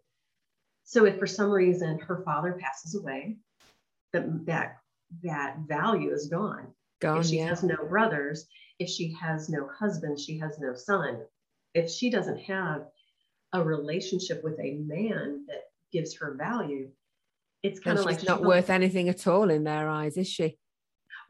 So 0.84 1.04
if 1.04 1.18
for 1.18 1.26
some 1.26 1.50
reason 1.50 1.98
her 1.98 2.22
father 2.24 2.58
passes 2.60 2.94
away, 2.94 3.36
that 4.12 4.46
that, 4.46 4.78
that 5.22 5.56
value 5.66 6.12
is 6.12 6.28
gone 6.28 6.68
Gone, 7.00 7.20
if 7.20 7.26
she 7.26 7.38
yeah. 7.38 7.48
has 7.48 7.62
no 7.62 7.76
brothers, 7.88 8.46
if 8.78 8.88
she 8.88 9.12
has 9.20 9.48
no 9.48 9.68
husband, 9.78 10.18
she 10.18 10.38
has 10.38 10.58
no 10.58 10.74
son. 10.74 11.20
If 11.74 11.90
she 11.90 12.10
doesn't 12.10 12.38
have 12.40 12.86
a 13.52 13.62
relationship 13.62 14.42
with 14.42 14.58
a 14.60 14.74
man 14.74 15.44
that 15.48 15.64
gives 15.92 16.16
her 16.16 16.34
value, 16.34 16.90
it's 17.62 17.78
And 17.78 17.84
kind 17.84 17.98
of 17.98 18.04
she's 18.04 18.18
like 18.18 18.28
not 18.28 18.42
worth 18.42 18.70
anything 18.70 19.08
at 19.08 19.26
all 19.26 19.50
in 19.50 19.64
their 19.64 19.88
eyes, 19.88 20.16
is 20.16 20.28
she? 20.28 20.58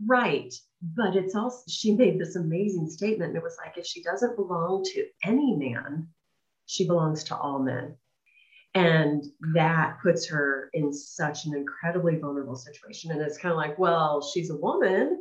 right. 0.07 0.55
But 0.81 1.17
it's 1.17 1.35
also 1.35 1.65
she 1.69 1.97
made 1.97 2.21
this 2.21 2.37
amazing 2.37 2.89
statement. 2.89 3.31
And 3.31 3.37
it 3.37 3.43
was 3.43 3.57
like 3.63 3.77
if 3.77 3.85
she 3.87 4.03
doesn't 4.03 4.37
belong 4.37 4.85
to 4.95 5.07
any 5.25 5.57
man, 5.57 6.09
she 6.69 6.87
belongs 6.87 7.25
to 7.25 7.37
all 7.37 7.59
men. 7.59 7.97
And 8.75 9.25
that 9.55 9.97
puts 10.03 10.29
her 10.29 10.69
in 10.75 10.93
such 10.93 11.47
an 11.47 11.55
incredibly 11.57 12.17
vulnerable 12.17 12.55
situation. 12.55 13.11
And 13.11 13.21
it's 13.21 13.39
kind 13.39 13.51
of 13.53 13.57
like, 13.57 13.79
well, 13.79 14.21
she's 14.23 14.51
a 14.51 14.57
woman 14.57 15.19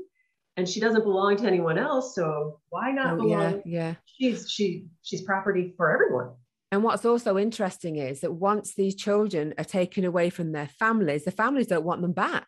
and 0.57 0.67
she 0.67 0.79
doesn't 0.79 1.03
belong 1.03 1.37
to 1.37 1.47
anyone 1.47 1.77
else. 1.77 2.13
So 2.13 2.59
why 2.69 2.91
not 2.91 3.13
Oh, 3.13 3.17
belong? 3.17 3.61
yeah, 3.65 3.79
yeah. 3.79 3.93
She's 4.05 4.51
she 4.51 4.87
she's 5.01 5.21
property 5.21 5.73
for 5.77 5.91
everyone. 5.91 6.31
And 6.73 6.83
what's 6.83 7.05
also 7.05 7.37
interesting 7.37 7.95
is 7.95 8.19
that 8.19 8.33
once 8.33 8.75
these 8.75 8.93
children 8.93 9.53
are 9.57 9.63
taken 9.63 10.03
away 10.03 10.29
from 10.29 10.51
their 10.51 10.67
families, 10.67 11.23
the 11.23 11.31
families 11.31 11.67
don't 11.67 11.85
want 11.85 12.01
them 12.01 12.11
back. 12.11 12.47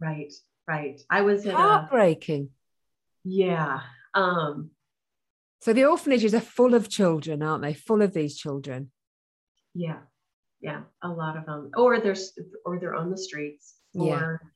Right, 0.00 0.32
right. 0.68 1.00
I 1.10 1.22
was 1.22 1.44
at 1.46 1.54
a, 1.54 1.56
Heartbreaking. 1.56 2.50
yeah. 3.24 3.80
Um, 4.14 4.70
So 5.66 5.72
the 5.72 5.84
orphanages 5.84 6.32
are 6.32 6.40
full 6.40 6.74
of 6.74 6.88
children, 6.88 7.42
aren't 7.42 7.62
they? 7.62 7.74
Full 7.74 8.00
of 8.00 8.14
these 8.14 8.36
children. 8.36 8.92
yeah, 9.74 9.98
yeah, 10.60 10.82
a 11.02 11.08
lot 11.08 11.36
of 11.36 11.44
them. 11.44 11.72
Or 11.76 11.98
there's 11.98 12.38
or 12.64 12.78
they're 12.78 12.94
on 12.94 13.10
the 13.10 13.18
streets. 13.18 13.74
Yeah. 13.92 14.14
Or, 14.14 14.52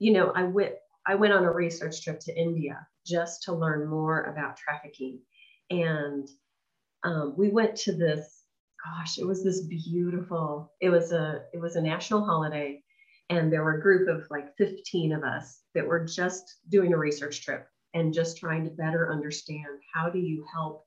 you 0.00 0.12
know, 0.12 0.32
I 0.34 0.42
went 0.42 0.72
I 1.06 1.14
went 1.14 1.32
on 1.32 1.44
a 1.44 1.52
research 1.52 2.02
trip 2.02 2.18
to 2.22 2.36
India 2.36 2.84
just 3.06 3.44
to 3.44 3.52
learn 3.52 3.86
more 3.86 4.24
about 4.24 4.56
trafficking. 4.56 5.20
And 5.70 6.28
um, 7.04 7.34
we 7.38 7.50
went 7.50 7.76
to 7.76 7.92
this, 7.92 8.42
gosh, 8.84 9.16
it 9.18 9.28
was 9.28 9.44
this 9.44 9.60
beautiful, 9.60 10.72
it 10.80 10.90
was 10.90 11.12
a 11.12 11.42
it 11.52 11.60
was 11.60 11.76
a 11.76 11.80
national 11.80 12.24
holiday. 12.24 12.82
And 13.30 13.52
there 13.52 13.62
were 13.62 13.78
a 13.78 13.80
group 13.80 14.08
of 14.08 14.28
like 14.28 14.56
15 14.56 15.12
of 15.12 15.22
us 15.22 15.60
that 15.76 15.86
were 15.86 16.04
just 16.04 16.56
doing 16.68 16.94
a 16.94 16.98
research 16.98 17.44
trip 17.44 17.68
and 17.98 18.14
just 18.14 18.38
trying 18.38 18.64
to 18.64 18.70
better 18.70 19.10
understand 19.12 19.66
how 19.92 20.08
do 20.08 20.18
you 20.18 20.44
help 20.52 20.86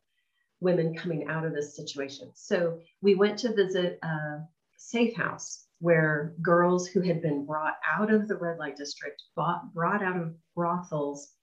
women 0.59 0.95
coming 0.95 1.27
out 1.27 1.45
of 1.45 1.53
this 1.53 1.75
situation. 1.75 2.31
So 2.35 2.79
we 3.01 3.15
went 3.15 3.39
to 3.39 3.53
visit 3.53 3.99
a 4.03 4.39
safe 4.77 5.15
house 5.15 5.65
where 5.79 6.35
girls 6.41 6.87
who 6.87 7.01
had 7.01 7.21
been 7.21 7.45
brought 7.45 7.75
out 7.91 8.13
of 8.13 8.27
the 8.27 8.35
red 8.35 8.59
light 8.59 8.77
district, 8.77 9.23
bought, 9.35 9.73
brought 9.73 10.03
out 10.03 10.15
of 10.15 10.35
brothels, 10.55 11.33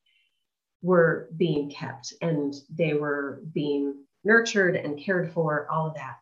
were 0.81 1.29
being 1.37 1.69
kept 1.69 2.15
and 2.23 2.55
they 2.71 2.95
were 2.95 3.43
being 3.53 4.05
nurtured 4.23 4.77
and 4.77 4.99
cared 4.99 5.33
for, 5.33 5.67
all 5.69 5.89
of 5.89 5.95
that. 5.95 6.17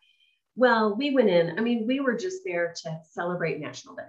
Well, 0.54 0.96
we 0.96 1.10
went 1.14 1.28
in, 1.28 1.58
I 1.58 1.60
mean, 1.60 1.86
we 1.86 2.00
were 2.00 2.16
just 2.16 2.38
there 2.44 2.74
to 2.82 3.00
celebrate 3.10 3.60
National 3.60 3.96
Day 3.96 4.08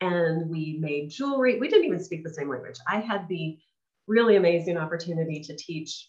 and 0.00 0.50
we 0.50 0.76
made 0.80 1.10
jewelry. 1.10 1.60
We 1.60 1.68
didn't 1.68 1.86
even 1.86 2.02
speak 2.02 2.24
the 2.24 2.34
same 2.34 2.48
language. 2.48 2.78
I 2.88 2.98
had 2.98 3.28
the 3.28 3.56
really 4.06 4.36
amazing 4.36 4.76
opportunity 4.76 5.40
to 5.40 5.56
teach 5.56 6.08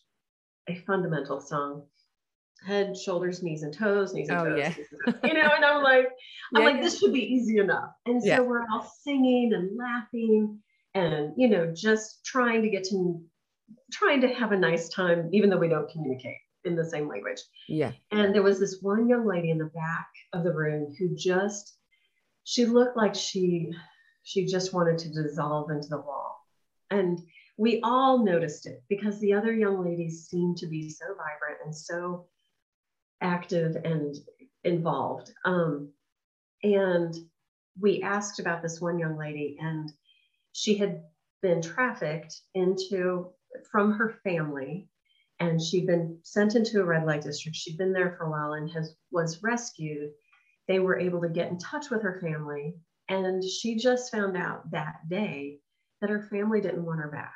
a 0.68 0.76
fundamental 0.88 1.40
song 1.40 1.84
head, 2.66 2.98
shoulders, 2.98 3.44
knees, 3.44 3.62
and 3.64 3.74
toes, 3.74 4.14
knees 4.14 4.30
and 4.30 4.40
Oh, 4.40 4.46
toes. 4.46 4.58
yeah. 4.58 4.74
and. 5.06 5.20
You 5.24 5.34
know, 5.36 5.50
and 5.56 5.64
I'm 5.64 5.84
like, 5.84 6.08
I'm 6.56 6.64
Yeah, 6.64 6.70
like, 6.70 6.82
this 6.82 7.00
should 7.00 7.14
be 7.14 7.22
easy 7.22 7.58
enough. 7.60 7.92
And 8.06 8.22
so 8.22 8.28
Yeah. 8.28 8.40
we're 8.40 8.64
all 8.72 8.90
singing 9.04 9.54
and 9.54 9.78
laughing 9.78 10.60
and, 10.96 11.34
you 11.38 11.48
know, 11.48 11.72
just 11.76 12.26
trying 12.26 12.64
to 12.64 12.70
get 12.70 12.86
to, 12.86 13.22
trying 13.92 14.22
to 14.22 14.30
have 14.30 14.52
a 14.52 14.58
nice 14.58 14.90
time, 14.90 15.30
even 15.32 15.50
though 15.50 15.58
we 15.60 15.68
don't 15.68 15.90
communicate 15.90 16.38
in 16.64 16.76
the 16.76 16.86
same 16.90 17.08
language. 17.08 17.42
Yeah. 17.68 17.92
And 18.12 18.34
there 18.34 18.42
was 18.42 18.60
this 18.60 18.80
one 18.82 19.08
young 19.08 19.28
lady 19.28 19.52
in 19.52 19.60
the 19.60 19.66
back 19.66 20.08
of 20.34 20.44
the 20.44 20.54
room 20.54 20.96
who 20.98 21.16
just, 21.16 21.78
she 22.46 22.66
looked 22.66 22.98
like 22.98 23.14
she, 23.14 23.72
she 24.24 24.46
just 24.48 24.74
wanted 24.74 24.98
to 25.00 25.10
dissolve 25.10 25.70
into 25.70 25.90
the 25.90 25.98
wall. 26.00 26.40
And 26.90 27.20
we 27.58 27.80
all 27.84 28.24
noticed 28.24 28.66
it 28.66 28.84
because 28.90 29.20
the 29.20 29.34
other 29.34 29.54
young 29.54 29.84
ladies 29.84 30.28
seemed 30.28 30.58
to 30.58 30.68
be 30.68 30.90
so 30.90 31.06
vibrant 31.10 31.60
and 31.64 31.76
so 31.76 32.26
active 33.22 33.78
and 33.84 34.16
involved. 34.64 35.32
Um, 35.46 35.92
and 36.64 37.16
we 37.80 38.02
asked 38.02 38.40
about 38.40 38.62
this 38.62 38.82
one 38.82 39.00
young 39.00 39.18
lady, 39.18 39.58
and 39.62 39.92
she 40.52 40.76
had 40.76 41.04
been 41.42 41.62
trafficked 41.62 42.42
into 42.54 43.30
from 43.72 43.94
her 43.94 44.20
family, 44.24 44.90
and 45.40 45.62
she'd 45.62 45.88
been 45.88 46.20
sent 46.24 46.56
into 46.56 46.82
a 46.82 46.86
red 46.86 47.06
light 47.06 47.22
district. 47.22 47.56
She'd 47.56 47.78
been 47.78 47.94
there 47.94 48.16
for 48.18 48.26
a 48.26 48.32
while 48.32 48.54
and 48.54 48.70
has 48.72 48.96
was 49.12 49.44
rescued. 49.44 50.12
They 50.68 50.80
were 50.80 51.00
able 51.00 51.22
to 51.22 51.30
get 51.30 51.52
in 51.52 51.58
touch 51.58 51.90
with 51.90 52.02
her 52.02 52.20
family, 52.22 52.76
and 53.08 53.44
she 53.44 53.78
just 53.78 54.12
found 54.12 54.36
out 54.36 54.72
that 54.72 55.08
day 55.08 55.60
that 56.02 56.10
her 56.10 56.28
family 56.30 56.60
didn't 56.60 56.86
want 56.86 57.00
her 57.00 57.10
back. 57.10 57.34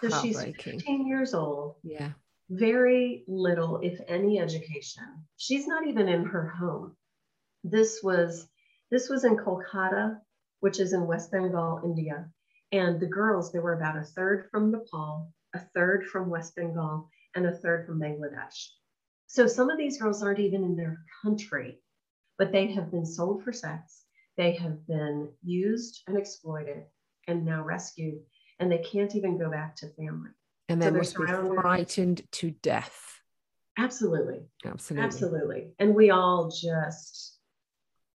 So 0.00 0.10
she's 0.22 0.42
15 0.42 1.06
years 1.06 1.34
old. 1.34 1.76
Yeah. 1.82 2.10
Very 2.48 3.24
little, 3.28 3.78
if 3.82 4.00
any, 4.08 4.40
education. 4.40 5.04
She's 5.36 5.66
not 5.66 5.86
even 5.86 6.08
in 6.08 6.24
her 6.24 6.48
home. 6.48 6.96
This 7.62 8.00
was 8.02 8.48
this 8.90 9.08
was 9.08 9.24
in 9.24 9.36
Kolkata, 9.36 10.18
which 10.60 10.80
is 10.80 10.92
in 10.92 11.06
West 11.06 11.30
Bengal, 11.30 11.80
India. 11.84 12.28
And 12.72 12.98
the 12.98 13.06
girls, 13.06 13.52
there 13.52 13.62
were 13.62 13.74
about 13.74 13.96
a 13.96 14.02
third 14.02 14.48
from 14.50 14.72
Nepal, 14.72 15.32
a 15.54 15.60
third 15.74 16.06
from 16.06 16.28
West 16.28 16.56
Bengal, 16.56 17.08
and 17.34 17.46
a 17.46 17.56
third 17.56 17.86
from 17.86 18.00
Bangladesh. 18.00 18.70
So 19.26 19.46
some 19.46 19.70
of 19.70 19.78
these 19.78 20.00
girls 20.00 20.22
aren't 20.22 20.40
even 20.40 20.64
in 20.64 20.74
their 20.74 21.04
country, 21.22 21.80
but 22.36 22.50
they 22.50 22.72
have 22.72 22.90
been 22.90 23.06
sold 23.06 23.44
for 23.44 23.52
sex. 23.52 24.04
They 24.36 24.52
have 24.52 24.86
been 24.86 25.30
used 25.42 26.02
and 26.08 26.16
exploited 26.18 26.84
and 27.28 27.44
now 27.44 27.62
rescued, 27.62 28.20
and 28.60 28.70
they 28.70 28.78
can't 28.78 29.14
even 29.16 29.38
go 29.38 29.50
back 29.50 29.74
to 29.76 29.88
family. 29.88 30.30
And 30.68 30.80
they 30.80 30.90
must 30.90 31.16
be 31.16 31.24
frightened 31.26 32.22
to 32.32 32.52
death. 32.52 33.20
Absolutely. 33.76 34.42
Absolutely. 34.64 35.04
Absolutely. 35.04 35.68
And 35.78 35.94
we 35.94 36.10
all 36.10 36.48
just, 36.48 37.38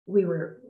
we 0.06 0.24
were, 0.24 0.60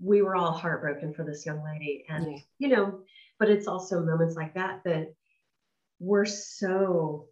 we 0.00 0.22
were 0.22 0.34
all 0.34 0.52
heartbroken 0.52 1.14
for 1.14 1.24
this 1.24 1.46
young 1.46 1.62
lady. 1.62 2.04
And, 2.08 2.32
yeah. 2.32 2.38
you 2.58 2.68
know, 2.68 3.00
but 3.38 3.50
it's 3.50 3.68
also 3.68 4.02
moments 4.02 4.34
like 4.34 4.54
that 4.54 4.82
that 4.84 5.14
we're 6.00 6.24
so 6.24 7.28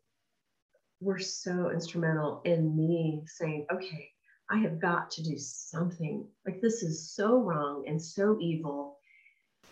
we're 1.00 1.18
so 1.18 1.70
instrumental 1.70 2.40
in 2.44 2.76
me 2.76 3.22
saying, 3.26 3.66
okay, 3.70 4.10
I 4.50 4.58
have 4.58 4.80
got 4.80 5.10
to 5.12 5.22
do 5.22 5.36
something. 5.36 6.26
Like, 6.46 6.60
this 6.60 6.82
is 6.82 7.10
so 7.10 7.38
wrong 7.38 7.84
and 7.86 8.00
so 8.00 8.38
evil. 8.40 8.98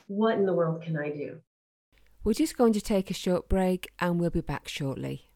What 0.07 0.37
in 0.37 0.45
the 0.45 0.53
world 0.53 0.83
can 0.83 0.99
I 0.99 1.11
do? 1.11 1.39
We're 2.25 2.33
just 2.33 2.57
going 2.57 2.73
to 2.73 2.81
take 2.81 3.11
a 3.11 3.15
short 3.15 3.51
break 3.51 3.93
and 3.99 4.19
we'll 4.19 4.31
be 4.31 4.41
back 4.41 4.67
shortly. 4.67 5.29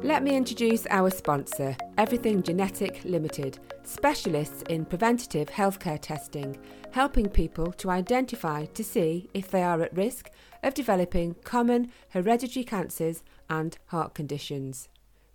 Let 0.00 0.22
me 0.22 0.36
introduce 0.36 0.86
our 0.86 1.10
sponsor, 1.10 1.76
Everything 1.98 2.40
Genetic 2.40 3.00
Limited, 3.04 3.58
specialists 3.82 4.62
in 4.68 4.84
preventative 4.84 5.48
healthcare 5.48 5.98
testing, 6.00 6.56
helping 6.92 7.28
people 7.28 7.72
to 7.72 7.90
identify 7.90 8.66
to 8.66 8.84
see 8.84 9.28
if 9.34 9.50
they 9.50 9.64
are 9.64 9.82
at 9.82 9.96
risk 9.96 10.30
of 10.62 10.72
developing 10.74 11.34
common 11.42 11.90
hereditary 12.10 12.64
cancers 12.64 13.24
and 13.50 13.76
heart 13.86 14.14
conditions. 14.14 14.88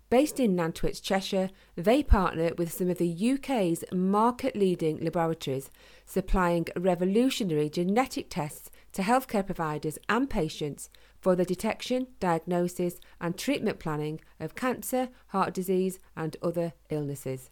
Based 0.08 0.40
in 0.40 0.56
Nantwich, 0.56 1.02
Cheshire, 1.02 1.50
they 1.76 2.02
partner 2.02 2.52
with 2.56 2.72
some 2.72 2.88
of 2.88 2.96
the 2.96 3.32
UK's 3.34 3.84
market 3.92 4.56
leading 4.56 4.98
laboratories, 5.04 5.70
supplying 6.06 6.66
revolutionary 6.74 7.68
genetic 7.68 8.30
tests 8.30 8.70
to 8.92 9.02
healthcare 9.02 9.44
providers 9.44 9.98
and 10.08 10.30
patients 10.30 10.90
for 11.20 11.34
the 11.34 11.44
detection, 11.44 12.06
diagnosis, 12.20 13.00
and 13.20 13.36
treatment 13.36 13.78
planning 13.78 14.20
of 14.40 14.54
cancer, 14.54 15.08
heart 15.28 15.54
disease, 15.54 15.98
and 16.16 16.36
other 16.42 16.72
illnesses. 16.90 17.50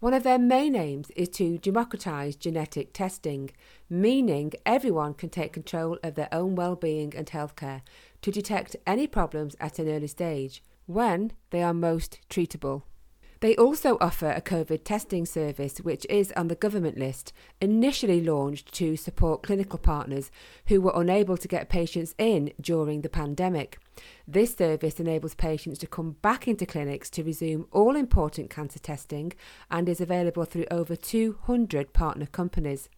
One 0.00 0.12
of 0.14 0.22
their 0.22 0.38
main 0.38 0.76
aims 0.76 1.10
is 1.16 1.30
to 1.30 1.56
democratise 1.56 2.36
genetic 2.36 2.92
testing, 2.92 3.50
meaning 3.88 4.52
everyone 4.66 5.14
can 5.14 5.30
take 5.30 5.52
control 5.52 5.98
of 6.02 6.14
their 6.14 6.28
own 6.30 6.54
well-being 6.54 7.14
and 7.16 7.26
healthcare 7.26 7.80
to 8.20 8.30
detect 8.30 8.76
any 8.86 9.06
problems 9.06 9.56
at 9.60 9.78
an 9.78 9.88
early 9.88 10.08
stage 10.08 10.62
when 10.86 11.32
they 11.50 11.62
are 11.62 11.72
most 11.72 12.20
treatable. 12.28 12.82
They 13.44 13.56
also 13.56 13.98
offer 14.00 14.30
a 14.30 14.40
COVID 14.40 14.84
testing 14.84 15.26
service, 15.26 15.76
which 15.76 16.06
is 16.08 16.32
on 16.32 16.48
the 16.48 16.54
government 16.54 16.96
list, 16.96 17.34
initially 17.60 18.22
launched 18.22 18.72
to 18.76 18.96
support 18.96 19.42
clinical 19.42 19.78
partners 19.78 20.30
who 20.68 20.80
were 20.80 20.94
unable 20.94 21.36
to 21.36 21.46
get 21.46 21.68
patients 21.68 22.14
in 22.16 22.54
during 22.58 23.02
the 23.02 23.10
pandemic. 23.10 23.78
This 24.26 24.54
service 24.54 24.98
enables 24.98 25.34
patients 25.34 25.78
to 25.80 25.86
come 25.86 26.12
back 26.22 26.48
into 26.48 26.64
clinics 26.64 27.10
to 27.10 27.22
resume 27.22 27.66
all 27.70 27.96
important 27.96 28.48
cancer 28.48 28.78
testing 28.78 29.34
and 29.70 29.90
is 29.90 30.00
available 30.00 30.46
through 30.46 30.64
over 30.70 30.96
200 30.96 31.92
partner 31.92 32.24
companies. 32.24 32.88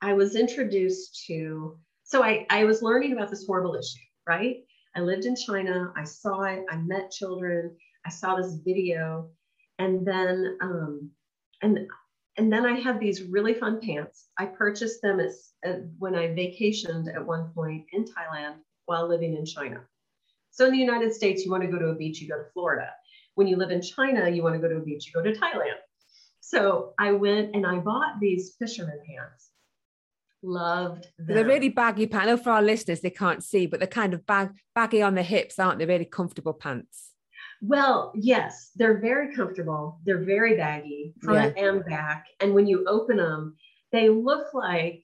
I 0.00 0.14
was 0.14 0.36
introduced 0.36 1.24
to. 1.26 1.78
So 2.04 2.22
I 2.22 2.46
I 2.50 2.64
was 2.64 2.82
learning 2.82 3.12
about 3.12 3.30
this 3.30 3.46
horrible 3.46 3.74
issue, 3.74 3.98
right? 4.26 4.56
I 4.96 5.00
lived 5.00 5.26
in 5.26 5.36
China. 5.36 5.92
I 5.96 6.04
saw 6.04 6.42
it. 6.42 6.64
I 6.70 6.76
met 6.76 7.10
children. 7.10 7.76
I 8.06 8.10
saw 8.10 8.36
this 8.36 8.58
video, 8.64 9.30
and 9.78 10.06
then 10.06 10.56
um, 10.62 11.10
and 11.62 11.86
and 12.38 12.52
then 12.52 12.64
I 12.64 12.78
had 12.78 13.00
these 13.00 13.22
really 13.24 13.52
fun 13.52 13.80
pants. 13.80 14.28
I 14.38 14.46
purchased 14.46 15.02
them 15.02 15.18
as, 15.18 15.50
as, 15.64 15.82
when 15.98 16.14
I 16.14 16.28
vacationed 16.28 17.14
at 17.14 17.24
one 17.24 17.50
point 17.54 17.84
in 17.92 18.04
Thailand 18.04 18.54
while 18.86 19.08
living 19.08 19.36
in 19.36 19.44
China. 19.44 19.80
So 20.50 20.66
in 20.66 20.72
the 20.72 20.78
United 20.78 21.12
States, 21.12 21.44
you 21.44 21.50
want 21.50 21.64
to 21.64 21.68
go 21.68 21.78
to 21.78 21.88
a 21.88 21.94
beach, 21.94 22.20
you 22.20 22.28
go 22.28 22.38
to 22.38 22.50
Florida. 22.52 22.90
When 23.34 23.48
you 23.48 23.56
live 23.56 23.70
in 23.70 23.82
China, 23.82 24.28
you 24.28 24.42
want 24.42 24.54
to 24.54 24.60
go 24.60 24.68
to 24.68 24.76
a 24.76 24.84
beach, 24.84 25.06
you 25.06 25.12
go 25.12 25.22
to 25.22 25.38
Thailand. 25.38 25.78
So 26.40 26.94
I 26.98 27.12
went 27.12 27.54
and 27.54 27.66
I 27.66 27.78
bought 27.78 28.20
these 28.20 28.54
fisherman 28.58 29.00
pants. 29.06 29.50
Loved 30.42 31.08
them. 31.18 31.34
They're 31.34 31.44
really 31.44 31.68
baggy 31.68 32.06
pants. 32.06 32.26
I 32.26 32.30
know 32.30 32.36
For 32.36 32.50
our 32.50 32.62
listeners, 32.62 33.00
they 33.00 33.10
can't 33.10 33.42
see, 33.42 33.66
but 33.66 33.80
they're 33.80 33.88
kind 33.88 34.14
of 34.14 34.24
bag, 34.24 34.50
baggy 34.74 35.02
on 35.02 35.16
the 35.16 35.22
hips, 35.22 35.58
aren't 35.58 35.80
they? 35.80 35.86
Really 35.86 36.04
comfortable 36.04 36.54
pants. 36.54 37.07
Well, 37.60 38.12
yes, 38.14 38.70
they're 38.76 39.00
very 39.00 39.34
comfortable. 39.34 39.98
They're 40.04 40.24
very 40.24 40.56
baggy, 40.56 41.14
front 41.20 41.54
yeah. 41.56 41.64
and 41.64 41.84
back. 41.84 42.26
And 42.40 42.54
when 42.54 42.66
you 42.66 42.84
open 42.86 43.16
them, 43.16 43.56
they 43.90 44.08
look 44.08 44.54
like 44.54 45.02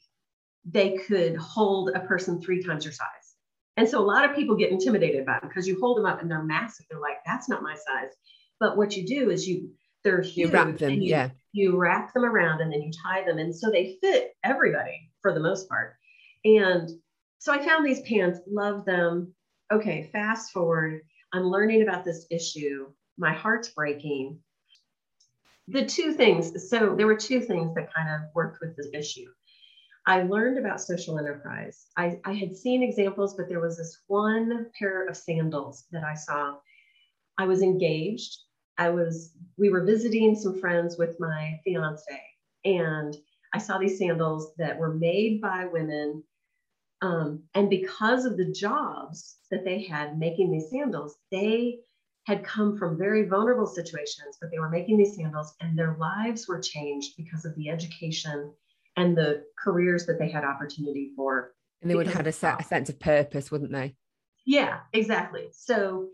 they 0.64 0.96
could 1.08 1.36
hold 1.36 1.90
a 1.90 2.00
person 2.00 2.40
three 2.40 2.62
times 2.62 2.84
your 2.84 2.92
size. 2.92 3.08
And 3.76 3.88
so 3.88 3.98
a 3.98 4.06
lot 4.06 4.28
of 4.28 4.36
people 4.36 4.56
get 4.56 4.70
intimidated 4.70 5.26
by 5.26 5.40
them 5.40 5.48
because 5.48 5.66
you 5.66 5.78
hold 5.80 5.98
them 5.98 6.06
up 6.06 6.22
and 6.22 6.30
they're 6.30 6.44
massive. 6.44 6.86
They're 6.88 7.00
like, 7.00 7.18
that's 7.26 7.48
not 7.48 7.62
my 7.62 7.74
size. 7.74 8.12
But 8.60 8.76
what 8.76 8.96
you 8.96 9.04
do 9.04 9.30
is 9.30 9.48
you 9.48 9.70
they're 10.04 10.20
huge. 10.20 10.36
You 10.36 10.48
wrap 10.50 10.78
them, 10.78 10.92
you, 10.92 11.10
yeah. 11.10 11.30
You 11.52 11.76
wrap 11.76 12.12
them 12.12 12.24
around 12.24 12.60
and 12.60 12.72
then 12.72 12.82
you 12.82 12.92
tie 13.04 13.24
them. 13.24 13.38
And 13.38 13.54
so 13.54 13.70
they 13.70 13.96
fit 14.00 14.32
everybody 14.44 15.10
for 15.22 15.32
the 15.32 15.40
most 15.40 15.68
part. 15.68 15.94
And 16.44 16.88
so 17.38 17.52
I 17.52 17.64
found 17.64 17.84
these 17.84 18.02
pants, 18.02 18.38
love 18.46 18.84
them. 18.84 19.34
Okay, 19.72 20.10
fast 20.12 20.52
forward 20.52 21.00
I'm 21.34 21.50
learning 21.50 21.82
about 21.82 22.04
this 22.04 22.26
issue. 22.30 22.86
My 23.18 23.32
heart's 23.32 23.68
breaking. 23.70 24.38
The 25.66 25.84
two 25.84 26.12
things, 26.12 26.70
so 26.70 26.94
there 26.94 27.08
were 27.08 27.16
two 27.16 27.40
things 27.40 27.74
that 27.74 27.92
kind 27.92 28.08
of 28.08 28.30
worked 28.34 28.60
with 28.60 28.76
this 28.76 28.88
issue. 28.94 29.26
I 30.06 30.22
learned 30.22 30.58
about 30.58 30.80
social 30.80 31.18
enterprise. 31.18 31.86
I, 31.96 32.20
I 32.24 32.34
had 32.34 32.56
seen 32.56 32.84
examples, 32.84 33.34
but 33.34 33.48
there 33.48 33.58
was 33.58 33.78
this 33.78 33.98
one 34.06 34.66
pair 34.78 35.08
of 35.08 35.16
sandals 35.16 35.86
that 35.90 36.04
I 36.04 36.14
saw. 36.14 36.58
I 37.36 37.46
was 37.46 37.62
engaged. 37.62 38.36
I 38.78 38.90
was, 38.90 39.32
we 39.58 39.70
were 39.70 39.84
visiting 39.84 40.36
some 40.36 40.60
friends 40.60 40.98
with 40.98 41.18
my 41.18 41.58
fiance, 41.64 42.22
and 42.64 43.16
I 43.52 43.58
saw 43.58 43.78
these 43.78 43.98
sandals 43.98 44.54
that 44.58 44.78
were 44.78 44.94
made 44.94 45.40
by 45.40 45.64
women 45.64 46.22
um, 47.04 47.42
and 47.54 47.68
because 47.68 48.24
of 48.24 48.38
the 48.38 48.50
jobs 48.50 49.36
that 49.50 49.62
they 49.62 49.82
had 49.82 50.18
making 50.18 50.50
these 50.50 50.70
sandals, 50.70 51.16
they 51.30 51.80
had 52.26 52.42
come 52.42 52.78
from 52.78 52.96
very 52.96 53.28
vulnerable 53.28 53.66
situations, 53.66 54.38
but 54.40 54.50
they 54.50 54.58
were 54.58 54.70
making 54.70 54.96
these 54.96 55.14
sandals 55.14 55.54
and 55.60 55.78
their 55.78 55.96
lives 56.00 56.48
were 56.48 56.58
changed 56.58 57.12
because 57.18 57.44
of 57.44 57.54
the 57.56 57.68
education 57.68 58.50
and 58.96 59.14
the 59.14 59.44
careers 59.62 60.06
that 60.06 60.18
they 60.18 60.30
had 60.30 60.44
opportunity 60.44 61.10
for. 61.14 61.52
And 61.82 61.90
they 61.90 61.94
would 61.94 62.06
have 62.06 62.16
had 62.16 62.26
a, 62.26 62.32
set, 62.32 62.62
a 62.62 62.64
sense 62.64 62.88
of 62.88 62.98
purpose, 62.98 63.50
wouldn't 63.50 63.72
they? 63.72 63.94
Yeah, 64.46 64.78
exactly. 64.94 65.48
So 65.52 66.08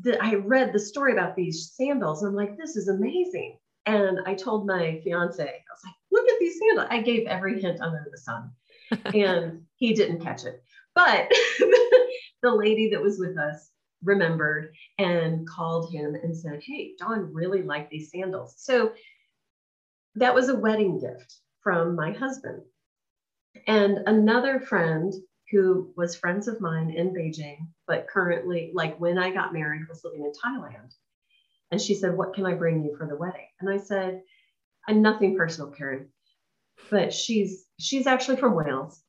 the, 0.00 0.22
I 0.22 0.34
read 0.34 0.72
the 0.72 0.78
story 0.78 1.12
about 1.12 1.34
these 1.34 1.72
sandals. 1.74 2.22
And 2.22 2.30
I'm 2.30 2.36
like, 2.36 2.56
this 2.56 2.76
is 2.76 2.86
amazing. 2.86 3.58
And 3.86 4.20
I 4.26 4.34
told 4.34 4.68
my 4.68 5.00
fiance, 5.02 5.42
I 5.42 5.46
was 5.46 5.80
like, 5.84 5.94
look 6.12 6.28
at 6.28 6.38
these 6.38 6.56
sandals. 6.60 6.86
I 6.88 7.00
gave 7.00 7.26
every 7.26 7.60
hint 7.60 7.80
under 7.80 8.06
the 8.08 8.18
sun 8.18 8.52
and 9.14 9.62
he 9.80 9.94
didn't 9.94 10.20
catch 10.20 10.44
it. 10.44 10.62
But 10.94 11.28
the 12.42 12.54
lady 12.54 12.90
that 12.90 13.02
was 13.02 13.18
with 13.18 13.36
us 13.36 13.70
remembered 14.04 14.72
and 14.98 15.48
called 15.48 15.92
him 15.92 16.14
and 16.14 16.36
said, 16.36 16.60
Hey, 16.62 16.92
Dawn 16.98 17.32
really 17.32 17.62
liked 17.62 17.90
these 17.90 18.10
sandals. 18.10 18.54
So 18.58 18.92
that 20.14 20.34
was 20.34 20.48
a 20.48 20.56
wedding 20.56 21.00
gift 21.00 21.36
from 21.62 21.96
my 21.96 22.12
husband. 22.12 22.62
And 23.66 23.98
another 24.06 24.60
friend 24.60 25.12
who 25.50 25.92
was 25.96 26.14
friends 26.14 26.46
of 26.46 26.60
mine 26.60 26.90
in 26.90 27.12
Beijing, 27.12 27.66
but 27.86 28.06
currently, 28.06 28.70
like 28.74 29.00
when 29.00 29.18
I 29.18 29.30
got 29.30 29.52
married, 29.52 29.88
was 29.88 30.04
living 30.04 30.24
in 30.24 30.32
Thailand. 30.32 30.92
And 31.72 31.80
she 31.80 31.94
said, 31.94 32.16
What 32.16 32.34
can 32.34 32.46
I 32.46 32.54
bring 32.54 32.84
you 32.84 32.96
for 32.96 33.06
the 33.06 33.16
wedding? 33.16 33.46
And 33.60 33.70
I 33.70 33.78
said, 33.78 34.22
I'm 34.86 35.02
nothing 35.02 35.36
personal, 35.36 35.70
Karen, 35.70 36.08
but 36.90 37.14
she's 37.14 37.64
she's 37.78 38.06
actually 38.06 38.36
from 38.36 38.54
Wales. 38.54 39.02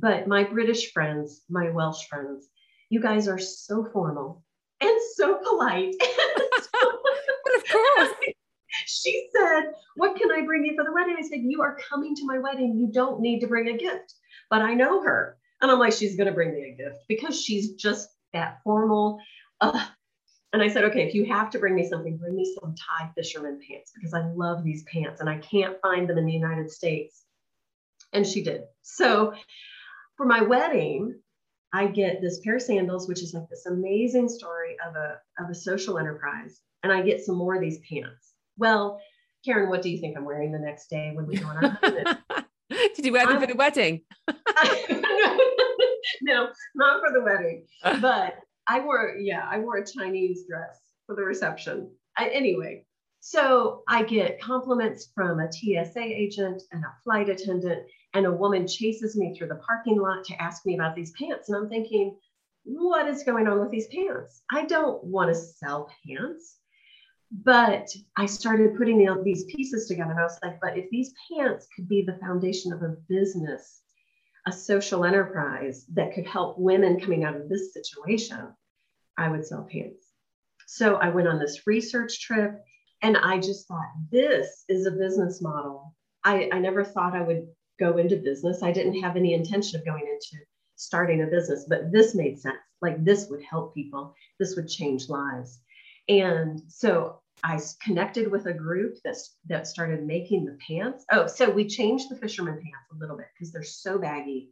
But 0.00 0.26
my 0.26 0.44
British 0.44 0.92
friends, 0.92 1.42
my 1.50 1.68
Welsh 1.70 2.06
friends, 2.08 2.48
you 2.88 3.00
guys 3.00 3.28
are 3.28 3.38
so 3.38 3.84
formal 3.92 4.42
and 4.80 4.98
so 5.14 5.38
polite. 5.44 5.94
but 6.00 7.54
of 7.56 7.70
course. 7.70 8.08
she 8.86 9.28
said, 9.36 9.72
What 9.96 10.16
can 10.16 10.32
I 10.32 10.46
bring 10.46 10.64
you 10.64 10.74
for 10.74 10.84
the 10.84 10.92
wedding? 10.92 11.16
I 11.18 11.22
said, 11.22 11.40
You 11.42 11.60
are 11.60 11.76
coming 11.88 12.16
to 12.16 12.24
my 12.24 12.38
wedding. 12.38 12.78
You 12.78 12.88
don't 12.90 13.20
need 13.20 13.40
to 13.40 13.46
bring 13.46 13.68
a 13.68 13.76
gift. 13.76 14.14
But 14.48 14.62
I 14.62 14.72
know 14.72 15.02
her. 15.02 15.36
And 15.60 15.70
I'm 15.70 15.78
like, 15.78 15.92
She's 15.92 16.16
going 16.16 16.28
to 16.28 16.32
bring 16.32 16.54
me 16.54 16.70
a 16.70 16.82
gift 16.82 17.04
because 17.06 17.38
she's 17.38 17.72
just 17.72 18.08
that 18.32 18.60
formal. 18.64 19.20
Uh, 19.60 19.86
and 20.54 20.62
I 20.62 20.68
said, 20.68 20.84
Okay, 20.84 21.06
if 21.06 21.14
you 21.14 21.26
have 21.26 21.50
to 21.50 21.58
bring 21.58 21.74
me 21.74 21.86
something, 21.86 22.16
bring 22.16 22.36
me 22.36 22.56
some 22.58 22.74
Thai 22.74 23.10
fisherman 23.14 23.60
pants 23.68 23.92
because 23.94 24.14
I 24.14 24.22
love 24.34 24.64
these 24.64 24.82
pants 24.84 25.20
and 25.20 25.28
I 25.28 25.38
can't 25.38 25.78
find 25.82 26.08
them 26.08 26.16
in 26.16 26.24
the 26.24 26.32
United 26.32 26.70
States. 26.70 27.24
And 28.14 28.26
she 28.26 28.42
did. 28.42 28.62
So 28.82 29.34
for 30.20 30.26
my 30.26 30.42
wedding, 30.42 31.18
I 31.72 31.86
get 31.86 32.20
this 32.20 32.40
pair 32.40 32.56
of 32.56 32.62
sandals, 32.62 33.08
which 33.08 33.22
is 33.22 33.32
like 33.32 33.48
this 33.48 33.64
amazing 33.64 34.28
story 34.28 34.76
of 34.86 34.94
a, 34.94 35.16
of 35.42 35.48
a 35.48 35.54
social 35.54 35.98
enterprise. 35.98 36.60
And 36.82 36.92
I 36.92 37.00
get 37.00 37.24
some 37.24 37.36
more 37.36 37.54
of 37.54 37.62
these 37.62 37.78
pants. 37.90 38.34
Well, 38.58 39.00
Karen, 39.46 39.70
what 39.70 39.80
do 39.80 39.88
you 39.88 39.96
think 39.98 40.18
I'm 40.18 40.26
wearing 40.26 40.52
the 40.52 40.58
next 40.58 40.90
day 40.90 41.12
when 41.14 41.26
we 41.26 41.38
go 41.38 41.46
on 41.46 41.64
our 41.64 41.70
honeymoon? 41.80 42.18
Did 42.68 43.06
you 43.06 43.12
wear 43.12 43.24
them 43.24 43.36
I'm, 43.36 43.40
for 43.40 43.46
the 43.46 43.56
wedding? 43.56 44.02
no, 46.20 46.50
not 46.74 47.00
for 47.00 47.14
the 47.14 47.22
wedding. 47.24 47.64
But 48.02 48.34
I 48.68 48.80
wore, 48.80 49.16
yeah, 49.18 49.48
I 49.50 49.58
wore 49.60 49.78
a 49.78 49.86
Chinese 49.86 50.44
dress 50.46 50.78
for 51.06 51.16
the 51.16 51.22
reception. 51.22 51.90
I, 52.18 52.28
anyway, 52.28 52.84
so 53.20 53.82
I 53.86 54.02
get 54.02 54.40
compliments 54.40 55.10
from 55.14 55.40
a 55.40 55.52
TSA 55.52 56.02
agent 56.02 56.62
and 56.72 56.82
a 56.82 56.94
flight 57.04 57.28
attendant, 57.28 57.86
and 58.14 58.26
a 58.26 58.32
woman 58.32 58.66
chases 58.66 59.16
me 59.16 59.34
through 59.34 59.48
the 59.48 59.60
parking 59.66 60.00
lot 60.00 60.24
to 60.24 60.42
ask 60.42 60.66
me 60.66 60.74
about 60.74 60.96
these 60.96 61.12
pants. 61.12 61.48
And 61.48 61.56
I'm 61.56 61.68
thinking, 61.68 62.16
what 62.64 63.06
is 63.06 63.22
going 63.22 63.46
on 63.46 63.60
with 63.60 63.70
these 63.70 63.88
pants? 63.88 64.42
I 64.50 64.64
don't 64.64 65.04
want 65.04 65.28
to 65.28 65.34
sell 65.34 65.90
pants. 66.06 66.56
But 67.32 67.88
I 68.16 68.26
started 68.26 68.76
putting 68.76 68.98
these 69.22 69.44
pieces 69.44 69.86
together, 69.86 70.10
and 70.10 70.18
I 70.18 70.24
was 70.24 70.38
like, 70.42 70.58
but 70.60 70.76
if 70.76 70.90
these 70.90 71.14
pants 71.30 71.68
could 71.76 71.88
be 71.88 72.02
the 72.02 72.18
foundation 72.18 72.72
of 72.72 72.82
a 72.82 72.96
business, 73.08 73.82
a 74.48 74.52
social 74.52 75.04
enterprise 75.04 75.86
that 75.94 76.12
could 76.12 76.26
help 76.26 76.58
women 76.58 76.98
coming 76.98 77.22
out 77.22 77.36
of 77.36 77.48
this 77.48 77.72
situation, 77.72 78.48
I 79.16 79.28
would 79.28 79.46
sell 79.46 79.68
pants. 79.70 80.06
So 80.66 80.96
I 80.96 81.10
went 81.10 81.28
on 81.28 81.38
this 81.38 81.66
research 81.68 82.20
trip 82.20 82.64
and 83.02 83.16
I 83.16 83.38
just 83.38 83.66
thought, 83.66 83.88
this 84.10 84.64
is 84.68 84.86
a 84.86 84.90
business 84.90 85.40
model. 85.40 85.94
I, 86.24 86.50
I 86.52 86.58
never 86.58 86.84
thought 86.84 87.16
I 87.16 87.22
would 87.22 87.46
go 87.78 87.96
into 87.96 88.16
business. 88.16 88.62
I 88.62 88.72
didn't 88.72 89.00
have 89.00 89.16
any 89.16 89.32
intention 89.34 89.78
of 89.78 89.86
going 89.86 90.02
into 90.06 90.44
starting 90.76 91.22
a 91.22 91.26
business, 91.26 91.66
but 91.68 91.90
this 91.92 92.14
made 92.14 92.38
sense. 92.38 92.58
Like 92.82 93.04
this 93.04 93.28
would 93.28 93.42
help 93.42 93.74
people, 93.74 94.14
this 94.38 94.56
would 94.56 94.68
change 94.68 95.08
lives. 95.08 95.60
And 96.08 96.60
so 96.68 97.20
I 97.44 97.58
connected 97.82 98.30
with 98.30 98.46
a 98.46 98.52
group 98.52 98.98
that's, 99.04 99.36
that 99.46 99.66
started 99.66 100.06
making 100.06 100.44
the 100.44 100.58
pants. 100.66 101.04
Oh, 101.10 101.26
so 101.26 101.50
we 101.50 101.66
changed 101.66 102.10
the 102.10 102.16
fisherman 102.16 102.54
pants 102.54 102.88
a 102.92 102.98
little 102.98 103.16
bit 103.16 103.26
because 103.34 103.52
they're 103.52 103.62
so 103.62 103.98
baggy. 103.98 104.50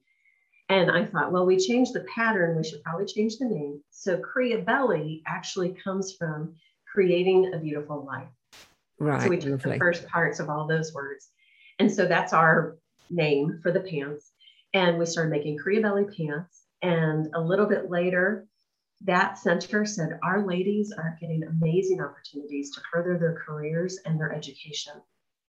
And 0.70 0.90
I 0.90 1.04
thought, 1.04 1.32
well, 1.32 1.46
we 1.46 1.56
changed 1.56 1.94
the 1.94 2.06
pattern, 2.14 2.56
we 2.56 2.64
should 2.64 2.82
probably 2.82 3.06
change 3.06 3.38
the 3.38 3.46
name. 3.46 3.82
So 3.90 4.18
Kriya 4.18 4.64
Belly 4.64 5.22
actually 5.26 5.74
comes 5.82 6.14
from 6.14 6.54
creating 6.90 7.54
a 7.54 7.58
beautiful 7.58 8.04
life. 8.04 8.28
Right. 9.00 9.22
So 9.22 9.28
we 9.28 9.38
took 9.38 9.50
lovely. 9.50 9.72
the 9.72 9.78
first 9.78 10.06
parts 10.08 10.40
of 10.40 10.48
all 10.48 10.66
those 10.66 10.92
words. 10.92 11.28
And 11.78 11.92
so 11.92 12.06
that's 12.06 12.32
our 12.32 12.76
name 13.10 13.60
for 13.62 13.72
the 13.72 13.80
pants. 13.80 14.32
And 14.74 14.98
we 14.98 15.06
started 15.06 15.30
making 15.30 15.58
Korea 15.58 15.80
Belly 15.80 16.04
pants. 16.04 16.64
And 16.82 17.28
a 17.34 17.40
little 17.40 17.66
bit 17.66 17.90
later, 17.90 18.46
that 19.02 19.38
center 19.38 19.84
said 19.84 20.18
our 20.22 20.46
ladies 20.46 20.92
are 20.96 21.16
getting 21.20 21.44
amazing 21.44 22.00
opportunities 22.00 22.72
to 22.72 22.80
further 22.92 23.16
their 23.18 23.42
careers 23.46 23.98
and 24.04 24.18
their 24.18 24.32
education, 24.32 24.94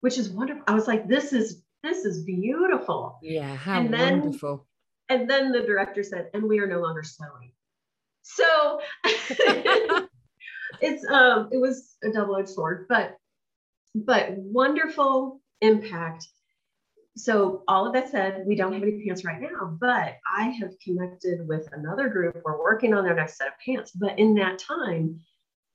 which 0.01 0.18
is 0.18 0.31
wonderful. 0.31 0.64
I 0.66 0.74
was 0.74 0.88
like, 0.88 1.09
this 1.09 1.33
is 1.33 1.62
this 1.83 2.05
is 2.05 2.24
beautiful. 2.24 3.18
Yeah, 3.22 3.55
how 3.55 3.81
and 3.81 3.94
then, 3.94 4.20
wonderful. 4.20 4.66
And 5.09 5.31
then 5.31 5.53
the 5.53 5.61
director 5.61 6.03
said, 6.03 6.31
and 6.35 6.42
we 6.42 6.59
are 6.59 6.66
no 6.66 6.81
longer 6.81 7.05
sewing. 7.05 7.53
So 8.22 8.81
it's 10.81 11.09
um 11.09 11.48
it 11.53 11.61
was 11.61 11.96
a 12.03 12.11
double-edged 12.11 12.48
sword, 12.48 12.87
but 12.88 13.16
but 14.06 14.32
wonderful 14.37 15.40
impact. 15.61 16.26
So 17.16 17.64
all 17.66 17.87
of 17.87 17.92
that 17.94 18.11
said, 18.11 18.44
we 18.46 18.54
don't 18.54 18.72
have 18.72 18.82
any 18.82 19.04
pants 19.04 19.24
right 19.24 19.40
now, 19.40 19.76
but 19.80 20.16
I 20.37 20.44
have 20.61 20.78
connected 20.84 21.46
with 21.48 21.68
another 21.72 22.08
group. 22.08 22.40
We're 22.44 22.62
working 22.62 22.94
on 22.94 23.04
their 23.04 23.14
next 23.14 23.38
set 23.38 23.48
of 23.48 23.54
pants. 23.64 23.90
But 23.90 24.18
in 24.18 24.34
that 24.34 24.58
time, 24.58 25.20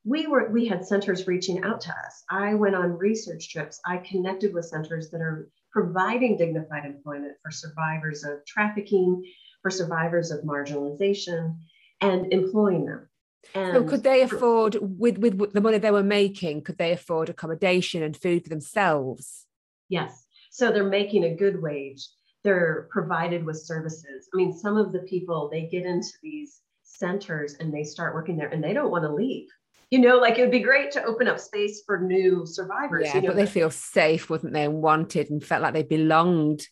we 0.05 0.27
were 0.27 0.49
we 0.49 0.67
had 0.67 0.85
centers 0.85 1.27
reaching 1.27 1.63
out 1.63 1.81
to 1.81 1.89
us. 1.89 2.23
I 2.29 2.53
went 2.55 2.75
on 2.75 2.97
research 2.97 3.49
trips. 3.49 3.79
I 3.85 3.97
connected 3.97 4.53
with 4.53 4.65
centers 4.65 5.09
that 5.11 5.21
are 5.21 5.49
providing 5.71 6.37
dignified 6.37 6.85
employment 6.85 7.33
for 7.41 7.51
survivors 7.51 8.23
of 8.23 8.45
trafficking, 8.45 9.23
for 9.61 9.71
survivors 9.71 10.31
of 10.31 10.41
marginalization, 10.41 11.57
and 12.01 12.31
employing 12.31 12.85
them. 12.85 13.09
And 13.55 13.75
so 13.75 13.83
could 13.83 14.03
they 14.03 14.21
afford 14.21 14.77
with 14.81 15.17
with 15.17 15.53
the 15.53 15.61
money 15.61 15.77
they 15.77 15.91
were 15.91 16.03
making, 16.03 16.63
could 16.63 16.77
they 16.77 16.91
afford 16.91 17.29
accommodation 17.29 18.01
and 18.03 18.15
food 18.15 18.43
for 18.43 18.49
themselves? 18.49 19.45
Yes. 19.89 20.25
So 20.51 20.71
they're 20.71 20.83
making 20.83 21.23
a 21.25 21.35
good 21.35 21.61
wage. 21.61 22.07
They're 22.43 22.87
provided 22.91 23.45
with 23.45 23.57
services. 23.57 24.29
I 24.33 24.37
mean, 24.37 24.53
some 24.53 24.77
of 24.77 24.91
the 24.91 24.99
people 24.99 25.49
they 25.51 25.67
get 25.67 25.85
into 25.85 26.13
these 26.21 26.61
centers 26.83 27.55
and 27.59 27.73
they 27.73 27.83
start 27.83 28.13
working 28.13 28.37
there 28.37 28.49
and 28.49 28.63
they 28.63 28.73
don't 28.73 28.91
want 28.91 29.03
to 29.03 29.13
leave. 29.13 29.47
You 29.91 29.99
know, 29.99 30.17
like 30.17 30.39
it 30.39 30.41
would 30.41 30.51
be 30.51 30.59
great 30.59 30.91
to 30.93 31.03
open 31.03 31.27
up 31.27 31.39
space 31.39 31.83
for 31.85 31.99
new 31.99 32.45
survivors. 32.45 33.05
Yeah, 33.05 33.15
you 33.15 33.21
know, 33.21 33.27
but 33.29 33.35
they 33.35 33.45
feel 33.45 33.69
safe, 33.69 34.29
wouldn't 34.29 34.53
they, 34.53 34.65
and 34.65 34.81
wanted 34.81 35.29
and 35.29 35.43
felt 35.43 35.61
like 35.61 35.73
they 35.73 35.83
belonged. 35.83 36.67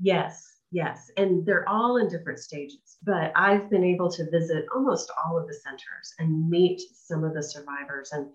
Yes, 0.00 0.42
yes. 0.70 1.10
And 1.16 1.44
they're 1.44 1.68
all 1.68 1.98
in 1.98 2.08
different 2.08 2.38
stages. 2.38 2.91
But 3.04 3.32
I've 3.34 3.68
been 3.68 3.84
able 3.84 4.10
to 4.12 4.30
visit 4.30 4.66
almost 4.74 5.10
all 5.24 5.38
of 5.38 5.46
the 5.46 5.54
centers 5.54 6.14
and 6.18 6.48
meet 6.48 6.80
some 6.94 7.24
of 7.24 7.34
the 7.34 7.42
survivors. 7.42 8.10
And 8.12 8.28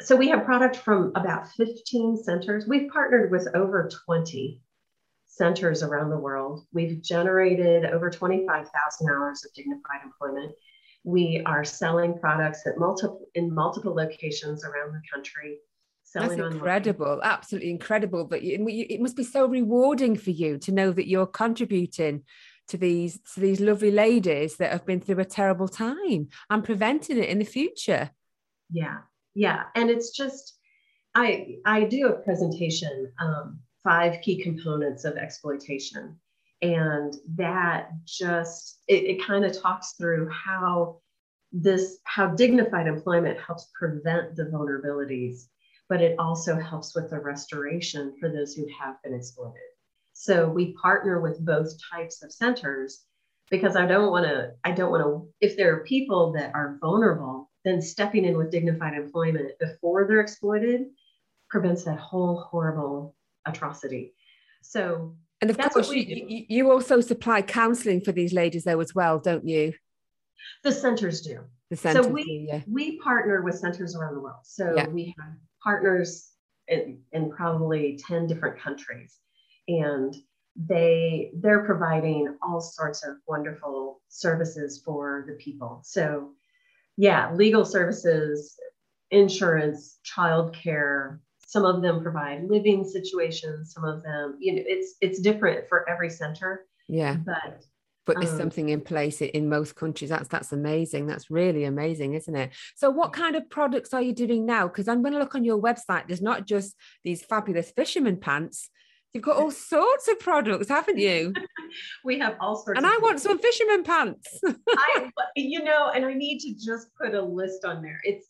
so 0.00 0.16
we 0.16 0.28
have 0.28 0.44
product 0.44 0.76
from 0.76 1.12
about 1.16 1.48
15 1.52 2.22
centers. 2.22 2.66
We've 2.66 2.90
partnered 2.90 3.30
with 3.30 3.48
over 3.54 3.90
20 4.06 4.60
centers 5.26 5.82
around 5.82 6.10
the 6.10 6.18
world. 6.18 6.66
We've 6.72 7.02
generated 7.02 7.84
over 7.86 8.10
25,000 8.10 9.10
hours 9.10 9.44
of 9.44 9.52
dignified 9.54 10.00
employment. 10.04 10.52
We 11.04 11.42
are 11.46 11.64
selling 11.64 12.18
products 12.18 12.66
at 12.66 12.78
multiple 12.78 13.26
in 13.34 13.54
multiple 13.54 13.94
locations 13.94 14.64
around 14.64 14.92
the 14.92 15.00
country. 15.12 15.58
That's 16.12 16.34
incredible, 16.34 17.06
online. 17.06 17.30
absolutely 17.30 17.70
incredible. 17.70 18.24
But 18.24 18.42
you, 18.42 18.66
it 18.68 19.00
must 19.00 19.16
be 19.16 19.22
so 19.22 19.46
rewarding 19.46 20.16
for 20.16 20.30
you 20.30 20.58
to 20.58 20.72
know 20.72 20.90
that 20.92 21.08
you're 21.08 21.26
contributing 21.26 22.24
to 22.70 22.76
these 22.76 23.20
to 23.34 23.40
these 23.40 23.60
lovely 23.60 23.90
ladies 23.90 24.56
that 24.56 24.72
have 24.72 24.86
been 24.86 25.00
through 25.00 25.20
a 25.20 25.24
terrible 25.24 25.68
time 25.68 26.28
and 26.48 26.64
preventing 26.64 27.18
it 27.18 27.28
in 27.28 27.38
the 27.38 27.44
future. 27.44 28.10
Yeah, 28.70 28.98
yeah, 29.34 29.64
and 29.74 29.90
it's 29.90 30.10
just 30.10 30.58
I 31.14 31.56
I 31.66 31.84
do 31.84 32.08
a 32.08 32.22
presentation, 32.22 33.12
um, 33.20 33.60
five 33.84 34.20
key 34.22 34.42
components 34.42 35.04
of 35.04 35.16
exploitation, 35.16 36.18
and 36.62 37.14
that 37.36 37.90
just 38.04 38.82
it, 38.88 39.04
it 39.04 39.26
kind 39.26 39.44
of 39.44 39.60
talks 39.60 39.94
through 39.98 40.30
how 40.30 41.00
this 41.52 41.98
how 42.04 42.28
dignified 42.28 42.86
employment 42.86 43.38
helps 43.40 43.70
prevent 43.78 44.36
the 44.36 44.44
vulnerabilities 44.44 45.46
but 45.90 46.00
it 46.00 46.16
also 46.20 46.54
helps 46.54 46.94
with 46.94 47.10
the 47.10 47.18
restoration 47.18 48.14
for 48.18 48.30
those 48.30 48.54
who 48.54 48.64
have 48.80 48.94
been 49.02 49.12
exploited. 49.12 49.60
So 50.20 50.50
we 50.50 50.74
partner 50.74 51.18
with 51.18 51.42
both 51.46 51.72
types 51.90 52.22
of 52.22 52.30
centers 52.30 53.06
because 53.50 53.74
I 53.74 53.86
don't 53.86 54.10
want 54.10 54.26
to, 54.26 54.50
I 54.64 54.70
don't 54.70 54.90
want 54.90 55.02
to, 55.02 55.26
if 55.40 55.56
there 55.56 55.74
are 55.74 55.82
people 55.84 56.30
that 56.32 56.54
are 56.54 56.76
vulnerable, 56.78 57.50
then 57.64 57.80
stepping 57.80 58.26
in 58.26 58.36
with 58.36 58.50
dignified 58.50 58.92
employment 58.92 59.52
before 59.58 60.06
they're 60.06 60.20
exploited 60.20 60.88
prevents 61.48 61.84
that 61.84 61.98
whole 61.98 62.46
horrible 62.50 63.16
atrocity. 63.46 64.12
So, 64.60 65.16
and 65.40 65.48
of 65.50 65.56
course, 65.56 65.90
you, 65.90 66.02
you, 66.02 66.44
you 66.50 66.70
also 66.70 67.00
supply 67.00 67.40
counseling 67.40 68.02
for 68.02 68.12
these 68.12 68.34
ladies, 68.34 68.64
though, 68.64 68.80
as 68.80 68.94
well, 68.94 69.20
don't 69.20 69.48
you? 69.48 69.72
The 70.64 70.72
centers 70.72 71.22
do. 71.22 71.40
The 71.70 71.76
centers 71.76 72.04
so 72.04 72.12
we, 72.12 72.24
do, 72.24 72.32
yeah. 72.46 72.60
we 72.68 72.98
partner 72.98 73.40
with 73.40 73.58
centers 73.58 73.96
around 73.96 74.16
the 74.16 74.20
world. 74.20 74.40
So 74.42 74.74
Yeah. 74.76 74.86
we 74.86 75.14
have 75.18 75.32
partners 75.64 76.32
in, 76.68 76.98
in 77.12 77.30
probably 77.30 77.98
10 78.06 78.26
different 78.26 78.60
countries. 78.60 79.16
And 79.78 80.14
they 80.56 81.30
they're 81.34 81.64
providing 81.64 82.36
all 82.42 82.60
sorts 82.60 83.04
of 83.04 83.16
wonderful 83.26 84.02
services 84.08 84.82
for 84.84 85.24
the 85.28 85.34
people. 85.34 85.80
So 85.84 86.32
yeah, 86.96 87.32
legal 87.32 87.64
services, 87.64 88.58
insurance, 89.10 89.98
childcare. 90.04 91.18
Some 91.46 91.64
of 91.64 91.82
them 91.82 92.02
provide 92.02 92.44
living 92.48 92.84
situations. 92.84 93.72
Some 93.72 93.84
of 93.84 94.02
them, 94.02 94.36
you 94.40 94.54
know, 94.54 94.62
it's 94.66 94.96
it's 95.00 95.20
different 95.20 95.68
for 95.68 95.88
every 95.88 96.10
center. 96.10 96.66
Yeah. 96.88 97.16
But 97.24 97.64
but 98.06 98.16
there's 98.18 98.32
Um, 98.32 98.38
something 98.38 98.70
in 98.70 98.80
place 98.80 99.20
in 99.20 99.48
most 99.48 99.76
countries. 99.76 100.10
That's 100.10 100.28
that's 100.28 100.52
amazing. 100.52 101.06
That's 101.06 101.30
really 101.30 101.64
amazing, 101.64 102.14
isn't 102.14 102.34
it? 102.34 102.50
So, 102.74 102.90
what 102.90 103.12
kind 103.12 103.36
of 103.36 103.48
products 103.50 103.94
are 103.94 104.02
you 104.02 104.12
doing 104.12 104.46
now? 104.46 104.66
Because 104.66 104.88
I'm 104.88 105.02
going 105.02 105.12
to 105.12 105.18
look 105.18 105.34
on 105.34 105.44
your 105.44 105.60
website. 105.60 106.08
There's 106.08 106.22
not 106.22 106.46
just 106.46 106.74
these 107.04 107.22
fabulous 107.22 107.70
fisherman 107.70 108.16
pants. 108.16 108.68
You've 109.12 109.24
got 109.24 109.36
all 109.36 109.50
sorts 109.50 110.06
of 110.08 110.20
products, 110.20 110.68
haven't 110.68 110.98
you? 110.98 111.32
we 112.04 112.18
have 112.20 112.36
all 112.40 112.56
sorts. 112.56 112.78
And 112.78 112.86
I 112.86 112.96
want 112.98 113.20
some 113.20 113.38
fisherman 113.38 113.82
pants. 113.82 114.40
I, 114.68 115.10
you 115.34 115.64
know, 115.64 115.90
and 115.92 116.04
I 116.04 116.14
need 116.14 116.38
to 116.40 116.54
just 116.54 116.88
put 117.00 117.14
a 117.14 117.22
list 117.22 117.64
on 117.64 117.82
there. 117.82 118.00
It's 118.04 118.26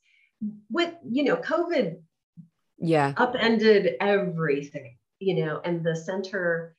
with, 0.71 0.95
you 1.09 1.25
know, 1.25 1.37
COVID 1.37 1.97
yeah, 2.79 3.13
upended 3.19 3.97
everything, 4.01 4.97
you 5.19 5.45
know, 5.45 5.61
and 5.65 5.85
the 5.85 5.95
center, 5.95 6.75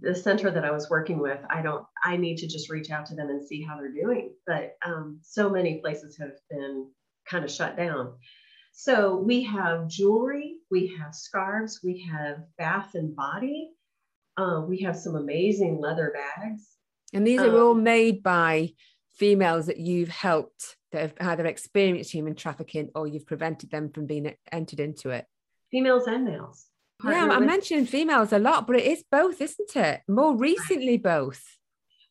the 0.00 0.14
center 0.14 0.50
that 0.52 0.64
I 0.64 0.70
was 0.70 0.88
working 0.88 1.18
with, 1.18 1.40
I 1.50 1.60
don't, 1.60 1.84
I 2.04 2.16
need 2.16 2.36
to 2.38 2.46
just 2.46 2.70
reach 2.70 2.90
out 2.90 3.06
to 3.06 3.16
them 3.16 3.30
and 3.30 3.44
see 3.44 3.62
how 3.62 3.76
they're 3.76 3.92
doing. 3.92 4.32
But 4.46 4.76
um, 4.86 5.18
so 5.22 5.50
many 5.50 5.80
places 5.80 6.16
have 6.20 6.34
been 6.48 6.88
kind 7.28 7.44
of 7.44 7.50
shut 7.50 7.76
down. 7.76 8.14
So 8.76 9.16
we 9.16 9.44
have 9.44 9.88
jewelry, 9.88 10.56
we 10.70 10.94
have 10.98 11.14
scarves, 11.14 11.80
we 11.84 12.06
have 12.12 12.38
bath 12.58 12.94
and 12.94 13.14
body. 13.14 13.70
Uh, 14.36 14.62
we 14.66 14.80
have 14.80 14.96
some 14.96 15.14
amazing 15.14 15.78
leather 15.80 16.12
bags. 16.12 16.68
and 17.12 17.24
these 17.24 17.40
are 17.40 17.56
all 17.56 17.70
Um, 17.70 17.84
made 17.84 18.24
by 18.24 18.74
females 19.12 19.66
that 19.66 19.76
you've 19.78 20.08
helped 20.08 20.76
that 20.90 21.00
have 21.02 21.14
either 21.20 21.46
experienced 21.46 22.10
human 22.10 22.34
trafficking 22.34 22.90
or 22.96 23.06
you've 23.06 23.26
prevented 23.26 23.70
them 23.70 23.90
from 23.92 24.06
being 24.06 24.34
entered 24.50 24.80
into 24.80 25.10
it. 25.10 25.24
females 25.70 26.06
and 26.08 26.24
males. 26.24 26.66
Yeah, 27.04 27.28
I'm 27.30 27.40
with- 27.40 27.46
mentioning 27.48 27.86
females 27.86 28.32
a 28.32 28.38
lot, 28.40 28.66
but 28.66 28.76
it 28.76 28.84
is 28.86 29.04
both, 29.10 29.40
isn't 29.40 29.76
it? 29.76 30.00
More 30.08 30.36
recently, 30.36 30.98
both. 30.98 31.42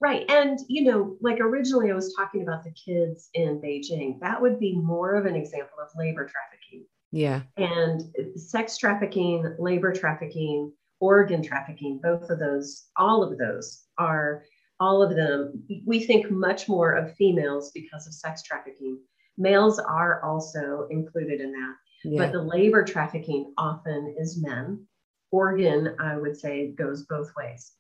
Right. 0.04 0.30
And, 0.30 0.60
you 0.68 0.84
know, 0.84 1.16
like 1.22 1.40
originally 1.40 1.90
I 1.90 1.96
was 1.96 2.14
talking 2.14 2.42
about 2.42 2.66
the 2.66 2.72
kids 2.72 3.30
in 3.36 3.62
Beijing. 3.62 4.20
That 4.20 4.42
would 4.42 4.60
be 4.60 4.76
more 4.76 5.16
of 5.16 5.26
an 5.26 5.34
example 5.34 5.78
of 5.82 5.88
labor 5.96 6.30
trafficking. 6.30 6.86
Yeah, 7.14 7.44
And 7.56 8.04
sex 8.36 8.78
trafficking, 8.78 9.56
labor 9.60 9.94
trafficking, 9.94 10.74
organ 11.00 11.42
trafficking, 11.42 12.02
both 12.04 12.30
of 12.30 12.38
those, 12.38 12.88
all 12.98 13.24
of 13.24 13.38
those 13.38 13.86
are, 13.98 14.44
all 14.82 15.02
of 15.02 15.16
them, 15.16 15.64
we 15.86 16.02
think 16.02 16.30
much 16.30 16.68
more 16.68 16.96
of 16.96 17.16
females 17.16 17.72
because 17.74 18.06
of 18.06 18.14
sex 18.14 18.44
trafficking. 18.44 19.00
Males 19.38 19.80
are 19.80 20.22
also 20.26 20.88
included 20.92 21.40
in 21.40 21.54
that. 21.54 21.76
yeah. 22.04 22.18
But 22.18 22.34
the 22.34 22.42
labor 22.44 22.84
trafficking 22.84 23.54
often 23.58 24.16
is 24.20 24.44
men. 24.44 24.86
Organ, 25.32 25.96
I 25.98 26.18
would 26.18 26.36
say, 26.36 26.72
goes 26.72 27.04
both 27.04 27.32
ways. 27.38 27.72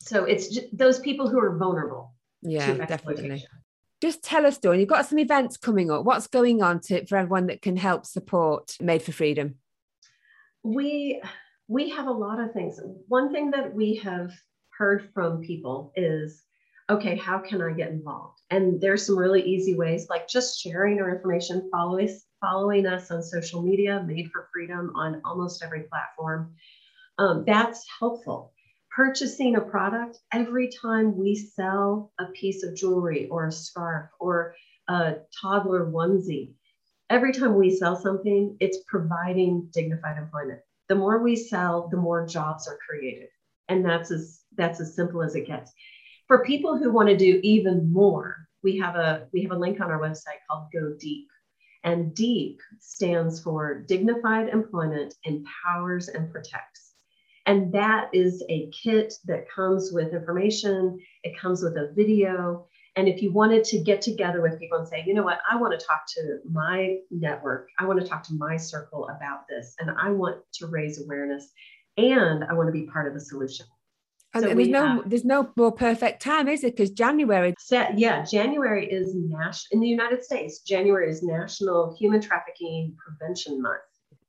So 0.00 0.24
it's 0.24 0.48
ju- 0.48 0.68
those 0.72 0.98
people 1.00 1.28
who 1.28 1.38
are 1.38 1.56
vulnerable 1.56 2.14
Yeah, 2.42 2.86
definitely. 2.86 3.44
Just 4.00 4.22
tell 4.22 4.46
us, 4.46 4.58
Dawn, 4.58 4.78
you've 4.78 4.88
got 4.88 5.06
some 5.06 5.18
events 5.18 5.56
coming 5.56 5.90
up. 5.90 6.04
What's 6.04 6.28
going 6.28 6.62
on 6.62 6.80
to, 6.82 7.04
for 7.06 7.16
everyone 7.16 7.46
that 7.46 7.62
can 7.62 7.76
help 7.76 8.06
support 8.06 8.76
Made 8.80 9.02
for 9.02 9.10
Freedom? 9.10 9.56
We 10.62 11.20
we 11.66 11.90
have 11.90 12.06
a 12.06 12.12
lot 12.12 12.40
of 12.40 12.52
things. 12.52 12.80
One 13.08 13.32
thing 13.32 13.50
that 13.50 13.74
we 13.74 13.96
have 13.96 14.32
heard 14.70 15.10
from 15.12 15.42
people 15.42 15.92
is, 15.96 16.42
okay, 16.88 17.16
how 17.16 17.38
can 17.38 17.60
I 17.60 17.72
get 17.72 17.90
involved? 17.90 18.40
And 18.50 18.80
there's 18.80 19.04
some 19.04 19.18
really 19.18 19.42
easy 19.42 19.74
ways, 19.74 20.06
like 20.08 20.28
just 20.28 20.60
sharing 20.60 21.00
our 21.00 21.14
information, 21.14 21.68
follow 21.70 21.98
us, 21.98 22.24
following 22.40 22.86
us 22.86 23.10
on 23.10 23.22
social 23.22 23.62
media, 23.62 24.02
Made 24.06 24.30
for 24.32 24.48
Freedom 24.52 24.92
on 24.94 25.20
almost 25.24 25.62
every 25.62 25.82
platform. 25.82 26.54
Um, 27.18 27.44
that's 27.46 27.84
helpful. 27.98 28.52
Purchasing 28.98 29.54
a 29.54 29.60
product 29.60 30.18
every 30.32 30.68
time 30.82 31.16
we 31.16 31.36
sell 31.36 32.10
a 32.18 32.24
piece 32.32 32.64
of 32.64 32.74
jewelry 32.74 33.28
or 33.28 33.46
a 33.46 33.52
scarf 33.52 34.10
or 34.18 34.56
a 34.88 35.18
toddler 35.40 35.86
onesie, 35.86 36.54
every 37.08 37.32
time 37.32 37.54
we 37.54 37.70
sell 37.70 37.94
something, 37.94 38.56
it's 38.58 38.82
providing 38.88 39.68
dignified 39.72 40.18
employment. 40.18 40.58
The 40.88 40.96
more 40.96 41.22
we 41.22 41.36
sell, 41.36 41.86
the 41.86 41.96
more 41.96 42.26
jobs 42.26 42.66
are 42.66 42.76
created. 42.88 43.28
And 43.68 43.84
that's 43.84 44.10
as 44.10 44.40
that's 44.56 44.80
as 44.80 44.96
simple 44.96 45.22
as 45.22 45.36
it 45.36 45.46
gets. 45.46 45.72
For 46.26 46.44
people 46.44 46.76
who 46.76 46.90
want 46.90 47.08
to 47.08 47.16
do 47.16 47.38
even 47.44 47.92
more, 47.92 48.48
we 48.64 48.78
have 48.78 48.96
a 48.96 49.28
we 49.32 49.44
have 49.44 49.52
a 49.52 49.58
link 49.60 49.80
on 49.80 49.92
our 49.92 50.00
website 50.00 50.42
called 50.50 50.72
Go 50.72 50.96
Deep. 50.98 51.28
And 51.84 52.16
DEEP 52.16 52.58
stands 52.80 53.40
for 53.40 53.84
Dignified 53.86 54.48
Employment 54.48 55.14
Empowers 55.22 56.08
and 56.08 56.32
Protects. 56.32 56.87
And 57.48 57.72
that 57.72 58.10
is 58.12 58.44
a 58.50 58.70
kit 58.70 59.14
that 59.24 59.48
comes 59.48 59.90
with 59.90 60.12
information, 60.12 60.98
it 61.24 61.32
comes 61.40 61.62
with 61.62 61.78
a 61.78 61.92
video. 61.94 62.66
And 62.96 63.08
if 63.08 63.22
you 63.22 63.32
wanted 63.32 63.64
to 63.64 63.78
get 63.82 64.02
together 64.02 64.42
with 64.42 64.58
people 64.58 64.76
and 64.76 64.86
say, 64.86 65.02
you 65.06 65.14
know 65.14 65.22
what, 65.22 65.38
I 65.50 65.56
want 65.56 65.78
to 65.78 65.86
talk 65.86 66.02
to 66.16 66.40
my 66.50 66.96
network, 67.10 67.68
I 67.78 67.86
want 67.86 68.00
to 68.02 68.06
talk 68.06 68.22
to 68.24 68.34
my 68.34 68.58
circle 68.58 69.08
about 69.16 69.48
this, 69.48 69.74
and 69.78 69.90
I 69.98 70.10
want 70.10 70.42
to 70.54 70.66
raise 70.66 71.02
awareness, 71.02 71.50
and 71.96 72.44
I 72.44 72.52
want 72.52 72.66
to 72.68 72.72
be 72.72 72.84
part 72.86 73.08
of 73.08 73.14
the 73.14 73.20
solution. 73.20 73.64
And 74.34 74.42
So 74.44 74.54
there's 74.54 74.68
no 74.68 74.84
have- 74.86 75.08
there's 75.08 75.24
no 75.24 75.50
more 75.56 75.72
perfect 75.72 76.20
time, 76.20 76.48
is 76.48 76.64
it? 76.64 76.76
Because 76.76 76.90
January, 76.90 77.54
Set, 77.58 77.98
yeah, 77.98 78.24
January 78.24 78.86
is 78.90 79.14
national 79.14 79.68
in 79.72 79.80
the 79.80 79.88
United 79.88 80.22
States. 80.22 80.60
January 80.60 81.10
is 81.10 81.22
National 81.22 81.96
Human 81.98 82.20
Trafficking 82.20 82.94
Prevention 83.02 83.62
Month. 83.62 83.80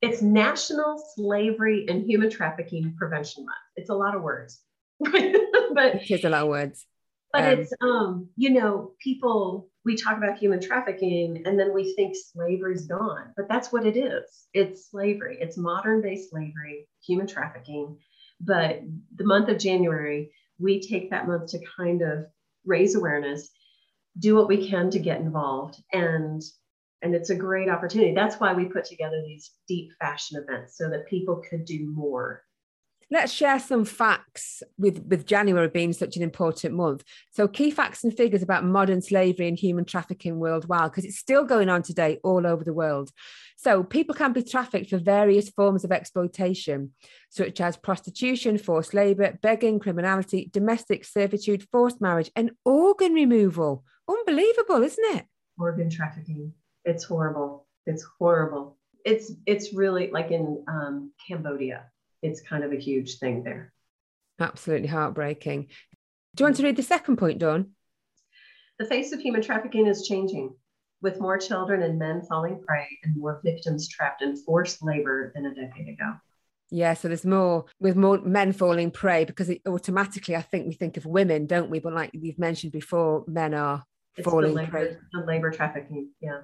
It's 0.02 0.22
National 0.22 1.02
Slavery 1.14 1.86
and 1.88 2.04
Human 2.04 2.30
Trafficking 2.30 2.94
Prevention 2.96 3.44
Month. 3.44 3.56
It's 3.76 3.90
a 3.90 3.94
lot 3.94 4.14
of 4.14 4.22
words, 4.22 4.60
but 5.00 5.14
it 5.14 6.10
is 6.10 6.24
a 6.24 6.30
lot 6.30 6.42
of 6.42 6.48
words. 6.48 6.86
but 7.32 7.44
Um, 7.44 7.58
it's 7.58 7.72
um 7.80 8.28
you 8.36 8.50
know 8.50 8.92
people 9.02 9.68
we 9.84 9.96
talk 9.96 10.16
about 10.16 10.38
human 10.38 10.60
trafficking 10.60 11.42
and 11.46 11.58
then 11.58 11.72
we 11.74 11.94
think 11.94 12.14
slavery's 12.16 12.86
gone 12.86 13.32
but 13.36 13.48
that's 13.48 13.72
what 13.72 13.86
it 13.86 13.96
is 13.96 14.46
it's 14.52 14.90
slavery 14.90 15.38
it's 15.40 15.56
modern 15.56 16.02
day 16.02 16.16
slavery 16.16 16.88
human 17.06 17.26
trafficking 17.26 17.96
but 18.40 18.80
the 19.16 19.24
month 19.24 19.48
of 19.48 19.58
january 19.58 20.32
we 20.58 20.80
take 20.80 21.10
that 21.10 21.28
month 21.28 21.50
to 21.50 21.60
kind 21.76 22.02
of 22.02 22.26
raise 22.66 22.94
awareness 22.94 23.50
do 24.18 24.34
what 24.34 24.48
we 24.48 24.68
can 24.68 24.90
to 24.90 24.98
get 24.98 25.20
involved 25.20 25.80
and 25.92 26.42
and 27.02 27.14
it's 27.14 27.30
a 27.30 27.34
great 27.34 27.68
opportunity 27.68 28.14
that's 28.14 28.36
why 28.36 28.52
we 28.52 28.64
put 28.64 28.84
together 28.84 29.22
these 29.26 29.52
deep 29.68 29.92
fashion 29.98 30.42
events 30.42 30.76
so 30.76 30.88
that 30.88 31.06
people 31.06 31.42
could 31.48 31.64
do 31.64 31.90
more 31.90 32.42
Let's 33.12 33.32
share 33.32 33.58
some 33.58 33.84
facts 33.84 34.62
with, 34.78 35.04
with 35.04 35.26
January 35.26 35.66
being 35.66 35.92
such 35.92 36.16
an 36.16 36.22
important 36.22 36.76
month. 36.76 37.02
So, 37.32 37.48
key 37.48 37.72
facts 37.72 38.04
and 38.04 38.16
figures 38.16 38.40
about 38.40 38.64
modern 38.64 39.02
slavery 39.02 39.48
and 39.48 39.58
human 39.58 39.84
trafficking 39.84 40.38
worldwide, 40.38 40.92
because 40.92 41.04
it's 41.04 41.18
still 41.18 41.42
going 41.42 41.68
on 41.68 41.82
today 41.82 42.20
all 42.22 42.46
over 42.46 42.62
the 42.62 42.72
world. 42.72 43.10
So, 43.56 43.82
people 43.82 44.14
can 44.14 44.32
be 44.32 44.44
trafficked 44.44 44.90
for 44.90 44.98
various 44.98 45.50
forms 45.50 45.82
of 45.82 45.90
exploitation, 45.90 46.92
such 47.30 47.60
as 47.60 47.76
prostitution, 47.76 48.58
forced 48.58 48.94
labor, 48.94 49.36
begging, 49.42 49.80
criminality, 49.80 50.48
domestic 50.52 51.04
servitude, 51.04 51.66
forced 51.72 52.00
marriage, 52.00 52.30
and 52.36 52.52
organ 52.64 53.12
removal. 53.12 53.82
Unbelievable, 54.08 54.84
isn't 54.84 55.16
it? 55.16 55.26
organ 55.60 55.90
trafficking. 55.90 56.52
It's 56.90 57.04
horrible. 57.04 57.66
It's 57.86 58.04
horrible. 58.18 58.76
It's 59.04 59.32
it's 59.46 59.72
really 59.72 60.10
like 60.10 60.30
in 60.32 60.64
um, 60.66 61.12
Cambodia. 61.26 61.84
It's 62.22 62.40
kind 62.42 62.64
of 62.64 62.72
a 62.72 62.76
huge 62.76 63.18
thing 63.18 63.44
there. 63.44 63.72
Absolutely 64.40 64.88
heartbreaking. 64.88 65.68
Do 66.34 66.42
you 66.42 66.46
want 66.46 66.56
to 66.56 66.64
read 66.64 66.76
the 66.76 66.82
second 66.82 67.16
point, 67.16 67.38
Dawn? 67.38 67.70
The 68.78 68.86
face 68.86 69.12
of 69.12 69.20
human 69.20 69.42
trafficking 69.42 69.86
is 69.86 70.06
changing, 70.08 70.54
with 71.02 71.20
more 71.20 71.38
children 71.38 71.82
and 71.82 71.98
men 71.98 72.22
falling 72.22 72.60
prey 72.66 72.88
and 73.04 73.16
more 73.16 73.40
victims 73.44 73.88
trapped 73.88 74.22
in 74.22 74.36
forced 74.36 74.82
labor 74.82 75.32
than 75.34 75.46
a 75.46 75.54
decade 75.54 75.88
ago. 75.88 76.14
Yeah, 76.70 76.94
so 76.94 77.08
there's 77.08 77.24
more 77.24 77.66
with 77.80 77.96
more 77.96 78.18
men 78.20 78.52
falling 78.52 78.90
prey 78.90 79.24
because 79.24 79.48
it 79.48 79.60
automatically, 79.66 80.34
I 80.36 80.42
think 80.42 80.66
we 80.66 80.74
think 80.74 80.96
of 80.96 81.06
women, 81.06 81.46
don't 81.46 81.70
we? 81.70 81.78
But 81.78 81.94
like 81.94 82.10
you've 82.14 82.38
mentioned 82.38 82.72
before, 82.72 83.24
men 83.26 83.54
are 83.54 83.84
It's 84.16 84.24
the 84.24 84.30
falling 84.30 84.66
prey. 84.66 84.96
the 85.12 85.24
labor 85.26 85.50
trafficking. 85.50 86.10
Yeah. 86.20 86.40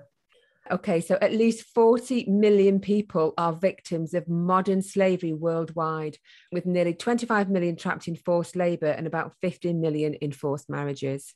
Okay, 0.70 1.00
so 1.00 1.16
at 1.20 1.32
least 1.32 1.66
40 1.74 2.28
million 2.28 2.80
people 2.80 3.34
are 3.38 3.52
victims 3.52 4.14
of 4.14 4.28
modern 4.28 4.82
slavery 4.82 5.32
worldwide, 5.32 6.18
with 6.50 6.66
nearly 6.66 6.94
25 6.94 7.48
million 7.48 7.76
trapped 7.76 8.08
in 8.08 8.16
forced 8.16 8.56
labor 8.56 8.86
and 8.86 9.06
about 9.06 9.32
15 9.42 9.80
million 9.80 10.14
in 10.14 10.32
forced 10.32 10.68
marriages. 10.68 11.34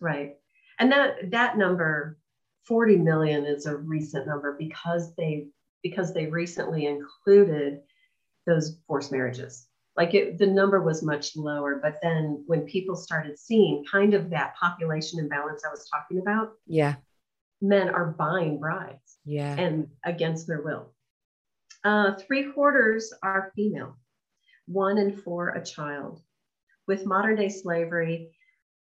Right. 0.00 0.36
And 0.78 0.90
that 0.92 1.30
that 1.30 1.58
number 1.58 2.18
40 2.66 2.96
million 2.96 3.44
is 3.44 3.66
a 3.66 3.76
recent 3.76 4.26
number 4.26 4.56
because 4.58 5.14
they 5.16 5.48
because 5.82 6.14
they 6.14 6.26
recently 6.26 6.86
included 6.86 7.80
those 8.46 8.78
forced 8.86 9.12
marriages. 9.12 9.66
Like 9.96 10.14
it, 10.14 10.38
the 10.38 10.46
number 10.46 10.80
was 10.80 11.02
much 11.02 11.36
lower, 11.36 11.78
but 11.82 11.98
then 12.02 12.44
when 12.46 12.62
people 12.62 12.96
started 12.96 13.38
seeing 13.38 13.84
kind 13.90 14.14
of 14.14 14.30
that 14.30 14.54
population 14.56 15.18
imbalance 15.18 15.64
I 15.66 15.70
was 15.70 15.86
talking 15.88 16.18
about, 16.18 16.52
yeah, 16.66 16.94
men 17.62 17.88
are 17.88 18.14
buying 18.18 18.58
brides, 18.58 19.18
yeah, 19.24 19.54
and 19.58 19.88
against 20.04 20.46
their 20.46 20.62
will. 20.62 20.92
Uh, 21.84 22.14
three 22.14 22.52
quarters 22.52 23.12
are 23.22 23.52
female, 23.56 23.96
one 24.66 24.98
in 24.98 25.16
four 25.16 25.50
a 25.50 25.64
child. 25.64 26.20
With 26.86 27.06
modern 27.06 27.36
day 27.36 27.48
slavery, 27.48 28.30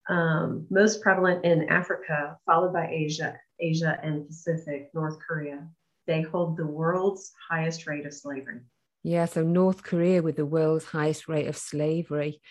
um, 0.10 0.68
most 0.70 1.02
prevalent 1.02 1.44
in 1.46 1.70
Africa, 1.70 2.38
followed 2.46 2.74
by 2.74 2.88
Asia, 2.88 3.38
Asia 3.60 3.98
and 4.04 4.28
Pacific, 4.28 4.90
North 4.94 5.18
Korea. 5.26 5.68
They 6.06 6.22
hold 6.22 6.58
the 6.58 6.68
world's 6.68 7.34
highest 7.50 7.88
rate 7.88 8.06
of 8.06 8.14
slavery. 8.14 8.62
Yeah, 9.04 9.26
so 9.26 9.44
North 9.44 9.84
Korea 9.84 10.22
with 10.22 10.36
the 10.36 10.46
world's 10.46 10.86
highest 10.86 11.28
rate 11.28 11.48
of 11.48 11.58
slavery. 11.58 12.42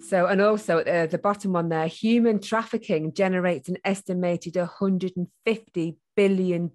So, 0.00 0.26
and 0.26 0.40
also 0.40 0.78
uh, 0.78 1.06
the 1.06 1.18
bottom 1.18 1.52
one 1.52 1.68
there, 1.68 1.86
human 1.86 2.40
trafficking 2.40 3.12
generates 3.12 3.68
an 3.68 3.78
estimated 3.84 4.54
$150 4.54 5.96
billion 6.16 6.70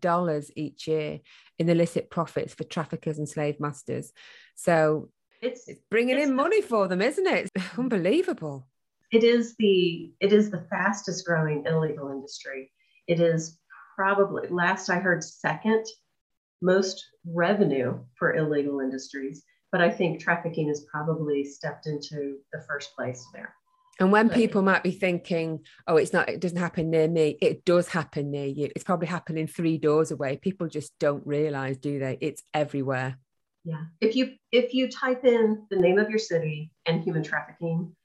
each 0.56 0.88
year 0.88 1.20
in 1.58 1.70
illicit 1.70 2.10
profits 2.10 2.54
for 2.54 2.64
traffickers 2.66 3.18
and 3.18 3.30
slave 3.30 3.60
masters. 3.60 4.12
So 4.56 5.10
it's, 5.42 5.68
it's 5.68 5.82
bringing 5.90 6.18
it's, 6.18 6.28
in 6.28 6.36
money 6.36 6.62
for 6.62 6.88
them, 6.88 7.02
isn't 7.02 7.28
it? 7.28 7.50
It's 7.56 7.66
unbelievable. 7.78 8.68
It 9.12 9.24
is 9.24 9.56
the 9.60 10.12
it 10.20 10.34
is 10.34 10.50
the 10.50 10.66
fastest 10.70 11.26
growing 11.26 11.66
illegal 11.68 12.10
industry. 12.10 12.72
It 13.08 13.20
is 13.20 13.60
probably 13.96 14.48
last 14.50 14.90
I 14.90 14.96
heard 14.96 15.24
second 15.24 15.86
most 16.62 17.06
revenue 17.26 18.00
for 18.16 18.34
illegal 18.34 18.80
industries, 18.80 19.44
but 19.74 19.82
I 19.82 19.90
think 19.90 20.22
trafficking 20.22 20.68
has 20.68 20.86
probably 20.86 21.44
stepped 21.44 21.88
into 21.88 22.38
the 22.54 22.62
first 22.68 22.96
place 22.96 23.26
there. 23.34 23.56
And 24.00 24.12
when 24.12 24.30
people 24.30 24.62
might 24.62 24.84
be 24.84 24.92
thinking, 24.92 25.62
oh, 25.88 25.98
it's 25.98 26.14
not, 26.14 26.30
it 26.30 26.40
doesn't 26.40 26.58
happen 26.58 26.92
near 26.92 27.08
me, 27.08 27.38
it 27.42 27.66
does 27.66 27.88
happen 27.88 28.30
near 28.30 28.46
you. 28.46 28.70
It's 28.76 28.84
probably 28.84 29.08
happening 29.08 29.48
three 29.48 29.80
doors 29.80 30.12
away. 30.12 30.38
People 30.38 30.68
just 30.68 30.98
don't 31.00 31.26
realize, 31.26 31.78
do 31.78 31.98
they? 31.98 32.20
It's 32.22 32.44
everywhere. 32.54 33.18
Yeah. 33.66 33.86
If 34.00 34.16
you 34.16 34.34
if 34.52 34.74
you 34.76 34.92
type 34.92 35.26
in 35.26 35.66
the 35.72 35.78
name 35.78 35.98
of 35.98 36.10
your 36.10 36.20
city 36.20 36.72
and 36.86 37.04
human 37.04 37.24
trafficking, 37.24 37.96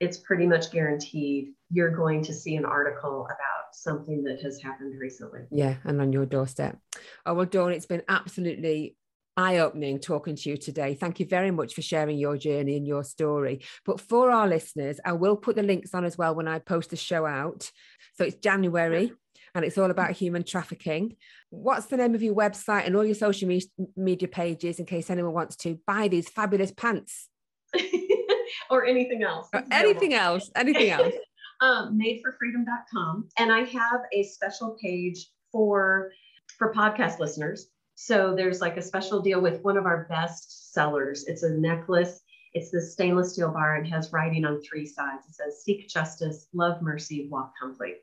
it's 0.00 0.18
pretty 0.18 0.46
much 0.46 0.72
guaranteed 0.72 1.52
you're 1.70 1.96
going 1.96 2.22
to 2.24 2.34
see 2.34 2.56
an 2.56 2.66
article 2.66 3.24
about 3.24 3.74
something 3.74 4.24
that 4.24 4.42
has 4.42 4.60
happened 4.60 4.98
recently. 5.00 5.40
Yeah, 5.50 5.76
and 5.84 6.00
on 6.00 6.12
your 6.12 6.26
doorstep. 6.26 6.78
Oh, 7.24 7.34
well, 7.34 7.46
Dawn, 7.46 7.72
it's 7.72 7.86
been 7.86 8.02
absolutely 8.08 8.96
eye 9.36 9.58
opening 9.58 9.98
talking 9.98 10.36
to 10.36 10.50
you 10.50 10.56
today. 10.56 10.94
Thank 10.94 11.20
you 11.20 11.26
very 11.26 11.50
much 11.50 11.74
for 11.74 11.82
sharing 11.82 12.18
your 12.18 12.36
journey 12.36 12.76
and 12.76 12.86
your 12.86 13.04
story. 13.04 13.60
But 13.84 14.00
for 14.00 14.30
our 14.30 14.46
listeners, 14.46 15.00
I 15.04 15.12
will 15.12 15.36
put 15.36 15.56
the 15.56 15.62
links 15.62 15.94
on 15.94 16.04
as 16.04 16.16
well 16.16 16.34
when 16.34 16.48
I 16.48 16.58
post 16.58 16.90
the 16.90 16.96
show 16.96 17.26
out. 17.26 17.70
So 18.14 18.24
it's 18.24 18.36
January 18.36 19.12
and 19.54 19.64
it's 19.64 19.78
all 19.78 19.90
about 19.90 20.12
human 20.12 20.44
trafficking. 20.44 21.16
What's 21.50 21.86
the 21.86 21.96
name 21.96 22.14
of 22.14 22.22
your 22.22 22.34
website 22.34 22.86
and 22.86 22.96
all 22.96 23.04
your 23.04 23.14
social 23.14 23.48
me- 23.48 23.70
media 23.96 24.28
pages 24.28 24.78
in 24.78 24.86
case 24.86 25.10
anyone 25.10 25.32
wants 25.32 25.56
to 25.56 25.78
buy 25.86 26.08
these 26.08 26.28
fabulous 26.28 26.72
pants? 26.72 27.28
or 28.70 28.84
anything 28.84 29.22
else. 29.22 29.48
Or 29.52 29.64
anything 29.70 30.14
else. 30.14 30.50
Anything 30.54 30.90
else 30.90 31.14
um, 31.60 31.98
madeforfreedom.com. 31.98 33.28
And 33.38 33.52
I 33.52 33.60
have 33.60 34.00
a 34.12 34.22
special 34.24 34.76
page 34.80 35.26
for 35.50 36.12
for 36.58 36.72
podcast 36.72 37.18
listeners. 37.18 37.68
So 37.94 38.34
there's 38.34 38.60
like 38.60 38.76
a 38.76 38.82
special 38.82 39.20
deal 39.22 39.40
with 39.40 39.62
one 39.62 39.76
of 39.76 39.86
our 39.86 40.06
best 40.08 40.72
sellers. 40.72 41.24
It's 41.26 41.42
a 41.42 41.50
necklace. 41.50 42.20
It's 42.52 42.70
the 42.70 42.80
stainless 42.80 43.32
steel 43.32 43.50
bar 43.50 43.76
and 43.76 43.86
has 43.88 44.12
writing 44.12 44.44
on 44.44 44.60
three 44.62 44.86
sides. 44.86 45.26
It 45.28 45.34
says 45.34 45.62
seek 45.64 45.88
justice, 45.88 46.48
love 46.52 46.82
mercy, 46.82 47.28
walk 47.30 47.52
humbly. 47.60 47.94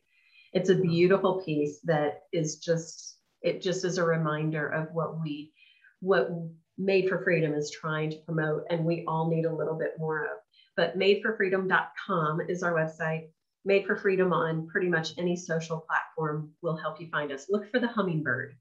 It's 0.54 0.70
a 0.70 0.76
hmm. 0.76 0.82
beautiful 0.82 1.42
piece 1.44 1.80
that 1.84 2.24
is 2.34 2.58
just 2.58 3.18
it 3.42 3.62
just 3.62 3.86
is 3.86 3.98
a 3.98 4.04
reminder 4.04 4.68
of 4.68 4.90
what 4.94 5.20
we 5.22 5.54
what 6.00 6.30
Made 6.78 7.10
for 7.10 7.24
Freedom 7.24 7.54
is 7.54 7.70
trying 7.70 8.12
to 8.12 8.18
promote 8.18 8.64
and 8.70 8.86
we 8.86 9.06
all 9.08 9.30
need 9.30 9.46
a 9.46 9.56
little 9.56 9.78
bit 9.78 9.96
more 9.98 10.24
of. 10.26 10.38
But 10.76 10.98
madeforfreedom.com 10.98 12.42
is 12.50 12.64
our 12.64 12.74
website. 12.74 13.30
Made 13.66 13.86
for 13.86 13.96
Freedom 13.96 14.34
on 14.34 14.68
pretty 14.68 14.90
much 14.90 15.14
any 15.18 15.36
social 15.36 15.86
platform 15.88 16.52
will 16.62 16.78
help 16.78 17.00
you 17.00 17.10
find 17.10 17.32
us. 17.32 17.48
Look 17.50 17.70
for 17.70 17.80
the 17.80 17.88
hummingbird. 17.88 18.56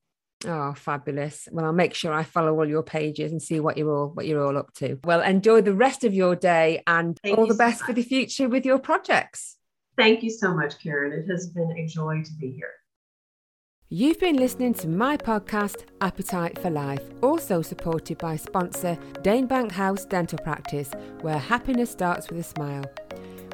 Oh, 0.46 0.72
fabulous. 0.72 1.48
Well, 1.53 1.66
I'll 1.66 1.72
make 1.72 1.94
sure 1.94 2.12
I 2.12 2.22
follow 2.22 2.55
all 2.59 2.68
your 2.68 2.83
pages 2.83 3.31
and 3.31 3.42
see 3.42 3.61
what 3.61 3.76
you're 3.76 3.94
all 3.94 4.09
what 4.09 4.26
you're 4.26 4.44
all 4.44 4.57
up 4.57 4.72
to. 4.74 4.98
Well, 5.05 5.20
enjoy 5.20 5.61
the 5.61 5.74
rest 5.74 6.03
of 6.05 6.14
your 6.14 6.35
day 6.35 6.83
and 6.87 7.18
Thank 7.22 7.38
all 7.38 7.46
the 7.46 7.55
best 7.55 7.81
so 7.81 7.87
for 7.87 7.92
the 7.92 8.03
future 8.03 8.48
with 8.48 8.64
your 8.64 8.79
projects. 8.79 9.57
Thank 9.96 10.22
you 10.22 10.31
so 10.31 10.55
much, 10.55 10.83
Karen. 10.83 11.12
It 11.12 11.31
has 11.31 11.48
been 11.48 11.70
a 11.72 11.87
joy 11.87 12.22
to 12.24 12.33
be 12.40 12.53
here. 12.53 12.72
You've 13.90 14.20
been 14.20 14.37
listening 14.37 14.72
to 14.74 14.88
my 14.88 15.16
podcast, 15.16 15.85
Appetite 16.00 16.59
for 16.59 16.70
Life, 16.70 17.03
also 17.22 17.61
supported 17.61 18.18
by 18.18 18.37
sponsor 18.37 18.96
Danebank 19.14 19.72
House 19.72 20.05
Dental 20.05 20.38
Practice, 20.38 20.92
where 21.22 21.38
happiness 21.38 21.90
starts 21.90 22.31
with 22.31 22.38
a 22.38 22.44
smile. 22.44 22.85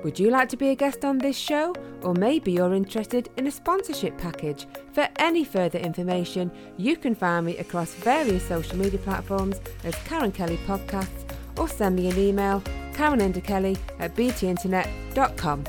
Would 0.07 0.21
you 0.21 0.31
like 0.31 0.49
to 0.51 0.57
be 0.57 0.69
a 0.69 0.77
guest 0.77 1.05
on 1.05 1.19
this 1.19 1.37
show? 1.37 1.75
Or 2.03 2.15
maybe 2.15 2.53
you're 2.53 2.75
interested 2.75 3.29
in 3.37 3.49
a 3.49 3.51
sponsorship 3.51 4.17
package? 4.17 4.69
For 4.93 5.09
any 5.17 5.43
further 5.43 5.81
information, 5.81 6.53
you 6.77 6.97
can 6.97 7.13
find 7.13 7.45
me 7.45 7.59
across 7.59 7.93
various 7.93 8.47
social 8.47 8.79
media 8.79 9.01
platforms 9.01 9.61
as 9.83 9.97
Karen 10.05 10.31
Kelly 10.31 10.61
Podcasts 10.65 11.25
or 11.59 11.67
send 11.67 11.97
me 11.97 12.09
an 12.09 12.17
email, 12.21 12.63
karenenderkelly 12.93 13.77
at 13.99 14.15
btinternet.com. 14.15 15.65